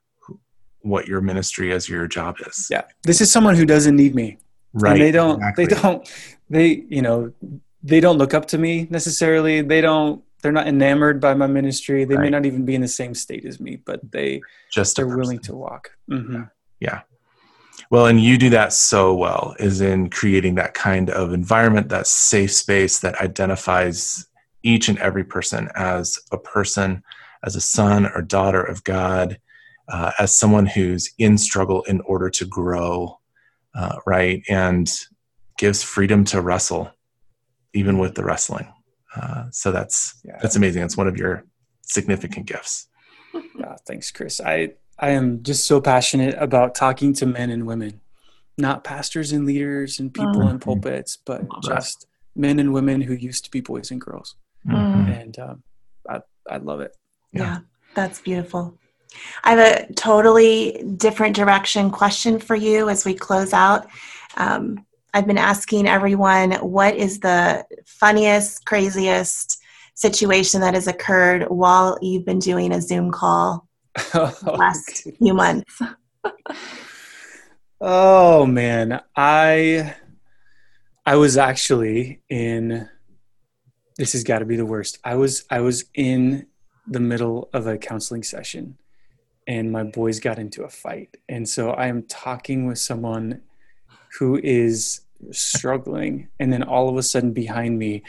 what 0.81 1.07
your 1.07 1.21
ministry 1.21 1.71
as 1.71 1.89
your 1.89 2.07
job 2.07 2.35
is. 2.45 2.67
Yeah. 2.69 2.83
This 3.03 3.21
is 3.21 3.31
someone 3.31 3.55
who 3.55 3.65
doesn't 3.65 3.95
need 3.95 4.15
me. 4.15 4.37
Right. 4.73 4.93
And 4.93 5.01
they 5.01 5.11
don't 5.11 5.37
exactly. 5.37 5.65
they 5.65 5.81
don't 5.81 6.34
they 6.49 6.85
you 6.89 7.01
know 7.01 7.31
they 7.83 7.99
don't 7.99 8.17
look 8.17 8.33
up 8.33 8.47
to 8.47 8.57
me 8.57 8.87
necessarily. 8.89 9.61
They 9.61 9.81
don't 9.81 10.23
they're 10.41 10.51
not 10.51 10.67
enamored 10.67 11.19
by 11.19 11.33
my 11.33 11.47
ministry. 11.47 12.05
They 12.05 12.15
right. 12.15 12.25
may 12.25 12.29
not 12.29 12.45
even 12.45 12.65
be 12.65 12.75
in 12.75 12.81
the 12.81 12.87
same 12.87 13.15
state 13.15 13.45
as 13.45 13.59
me, 13.59 13.77
but 13.77 14.11
they 14.11 14.41
just 14.71 14.95
they're 14.95 15.07
willing 15.07 15.39
to 15.39 15.55
walk. 15.55 15.91
Mm-hmm. 16.09 16.43
Yeah. 16.79 17.01
Well, 17.89 18.07
and 18.07 18.19
you 18.19 18.37
do 18.37 18.49
that 18.51 18.73
so 18.73 19.13
well 19.13 19.55
is 19.59 19.81
in 19.81 20.09
creating 20.09 20.55
that 20.55 20.73
kind 20.73 21.09
of 21.09 21.33
environment, 21.33 21.89
that 21.89 22.07
safe 22.07 22.53
space 22.53 22.99
that 22.99 23.19
identifies 23.21 24.27
each 24.63 24.89
and 24.89 24.97
every 24.99 25.23
person 25.23 25.69
as 25.75 26.19
a 26.31 26.37
person, 26.37 27.03
as 27.43 27.55
a 27.55 27.61
son 27.61 28.05
or 28.07 28.21
daughter 28.21 28.61
of 28.61 28.83
God, 28.83 29.39
uh, 29.87 30.11
as 30.17 30.35
someone 30.35 30.65
who's 30.65 31.11
in 31.19 31.37
struggle 31.37 31.83
in 31.83 32.01
order 32.01 32.29
to 32.29 32.45
grow, 32.45 33.19
uh, 33.75 33.97
right? 34.05 34.43
And 34.49 34.91
gives 35.57 35.83
freedom 35.83 36.23
to 36.25 36.41
wrestle, 36.41 36.91
even 37.73 37.97
with 37.97 38.15
the 38.15 38.23
wrestling. 38.23 38.67
Uh, 39.15 39.45
so 39.51 39.71
that's 39.71 40.19
yeah. 40.25 40.37
that's 40.41 40.55
amazing. 40.55 40.83
It's 40.83 40.97
one 40.97 41.07
of 41.07 41.17
your 41.17 41.45
significant 41.81 42.45
gifts. 42.47 42.87
Yeah, 43.33 43.75
thanks, 43.87 44.11
Chris. 44.11 44.41
I 44.41 44.73
I 44.99 45.09
am 45.09 45.43
just 45.43 45.65
so 45.65 45.81
passionate 45.81 46.35
about 46.37 46.75
talking 46.75 47.13
to 47.13 47.25
men 47.25 47.49
and 47.49 47.65
women, 47.65 48.01
not 48.57 48.83
pastors 48.83 49.31
and 49.31 49.45
leaders 49.45 49.99
and 49.99 50.13
people 50.13 50.35
mm-hmm. 50.35 50.51
in 50.51 50.59
pulpits, 50.59 51.17
but 51.25 51.43
just 51.63 52.07
men 52.35 52.59
and 52.59 52.73
women 52.73 53.01
who 53.01 53.13
used 53.13 53.45
to 53.45 53.51
be 53.51 53.61
boys 53.61 53.91
and 53.91 54.01
girls. 54.01 54.35
Mm-hmm. 54.67 55.11
And 55.11 55.39
um, 55.39 55.63
I, 56.09 56.21
I 56.49 56.57
love 56.57 56.81
it. 56.81 56.95
Yeah. 57.31 57.41
yeah, 57.43 57.59
that's 57.93 58.19
beautiful. 58.21 58.77
I 59.43 59.51
have 59.51 59.59
a 59.89 59.93
totally 59.93 60.83
different 60.97 61.35
direction 61.35 61.89
question 61.89 62.39
for 62.39 62.55
you 62.55 62.89
as 62.89 63.05
we 63.05 63.13
close 63.13 63.53
out. 63.53 63.87
Um, 64.35 64.85
I've 65.15 65.25
been 65.25 65.37
asking 65.37 65.87
everyone 65.87 66.51
what 66.55 66.93
is 66.97 67.21
the 67.21 67.65
funniest, 67.85 68.65
craziest 68.65 69.63
situation 69.93 70.59
that 70.59 70.73
has 70.73 70.87
occurred 70.89 71.43
while 71.43 71.97
you've 72.01 72.25
been 72.25 72.39
doing 72.39 72.73
a 72.73 72.81
Zoom 72.81 73.11
call 73.11 73.65
last 74.13 75.07
few 75.17 75.33
months? 75.33 75.81
oh 77.81 78.45
man, 78.45 79.01
I 79.15 79.95
I 81.05 81.15
was 81.15 81.37
actually 81.37 82.19
in 82.27 82.89
this 83.95 84.11
has 84.11 84.25
got 84.25 84.39
to 84.39 84.45
be 84.45 84.57
the 84.57 84.65
worst. 84.65 84.99
I 85.05 85.15
was 85.15 85.45
I 85.49 85.61
was 85.61 85.85
in 85.93 86.47
the 86.87 86.99
middle 86.99 87.49
of 87.53 87.67
a 87.67 87.77
counseling 87.77 88.23
session 88.23 88.77
and 89.47 89.71
my 89.71 89.83
boys 89.83 90.19
got 90.19 90.39
into 90.39 90.63
a 90.63 90.69
fight. 90.69 91.15
And 91.29 91.47
so 91.47 91.69
I 91.69 91.87
am 91.87 92.03
talking 92.03 92.67
with 92.67 92.79
someone 92.79 93.43
who 94.19 94.37
is 94.43 95.04
struggling 95.31 96.27
and 96.39 96.51
then 96.51 96.63
all 96.63 96.89
of 96.89 96.97
a 96.97 97.03
sudden 97.03 97.31
behind 97.31 97.77
me 97.77 98.03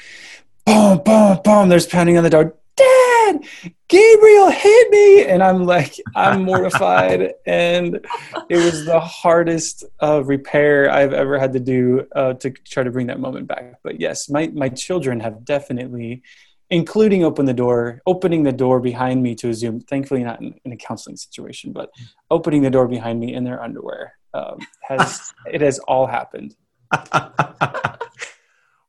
boom 0.64 1.00
boom 1.04 1.38
boom 1.44 1.68
there's 1.68 1.86
pounding 1.86 2.16
on 2.16 2.24
the 2.24 2.30
door 2.30 2.54
dad 2.76 3.40
gabriel 3.88 4.50
hit 4.50 4.90
me! 4.90 5.24
And 5.24 5.42
i'm 5.42 5.64
like 5.64 5.94
i'm 6.14 6.42
mortified. 6.42 7.32
And 7.46 8.04
it 8.48 8.56
was 8.56 8.84
the 8.84 9.00
hardest 9.00 9.84
uh, 10.02 10.22
repair 10.24 10.90
i've 10.90 11.12
ever 11.12 11.38
had 11.38 11.52
to 11.54 11.60
do 11.60 12.06
uh, 12.14 12.34
to 12.34 12.50
try 12.50 12.82
to 12.82 12.90
bring 12.90 13.06
that 13.06 13.20
moment 13.20 13.46
back. 13.46 13.74
But 13.82 14.00
yes 14.00 14.28
my, 14.28 14.48
my 14.48 14.68
children 14.68 15.20
have 15.20 15.44
definitely 15.44 16.22
including 16.70 17.24
open 17.24 17.46
the 17.46 17.54
door 17.54 18.02
opening 18.06 18.42
the 18.42 18.52
door 18.52 18.80
behind 18.80 19.22
me 19.22 19.34
to 19.36 19.48
a 19.50 19.54
zoom 19.54 19.80
thankfully 19.80 20.24
not 20.24 20.40
in, 20.40 20.54
in 20.64 20.72
a 20.72 20.76
counseling 20.76 21.16
situation 21.16 21.72
but 21.72 21.90
opening 22.30 22.62
the 22.62 22.70
door 22.70 22.88
behind 22.88 23.20
me 23.20 23.34
in 23.34 23.44
their 23.44 23.62
underwear 23.62 24.14
um, 24.34 24.58
has 24.82 25.32
it 25.50 25.60
has 25.60 25.78
all 25.80 26.06
happened 26.06 26.56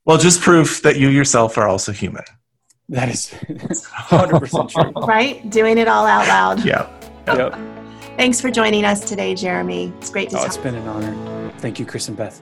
well, 0.05 0.17
just 0.17 0.41
proof 0.41 0.81
that 0.81 0.97
you 0.97 1.09
yourself 1.09 1.57
are 1.57 1.67
also 1.67 1.91
human. 1.91 2.23
That 2.89 3.09
is 3.09 3.27
100% 3.49 4.69
true. 4.71 4.91
Right? 5.05 5.49
Doing 5.49 5.77
it 5.77 5.87
all 5.87 6.05
out 6.05 6.27
loud. 6.27 6.63
Yeah. 6.63 6.89
Yep. 7.27 7.57
Thanks 8.17 8.39
for 8.39 8.49
joining 8.49 8.85
us 8.85 9.01
today, 9.01 9.35
Jeremy. 9.35 9.93
It's 9.97 10.09
great 10.09 10.29
to 10.29 10.37
oh, 10.37 10.39
talk. 10.39 10.47
It's 10.47 10.57
been 10.57 10.75
an 10.75 10.87
honor. 10.87 11.51
Thank 11.57 11.79
you, 11.79 11.85
Chris 11.85 12.07
and 12.07 12.15
Beth. 12.15 12.41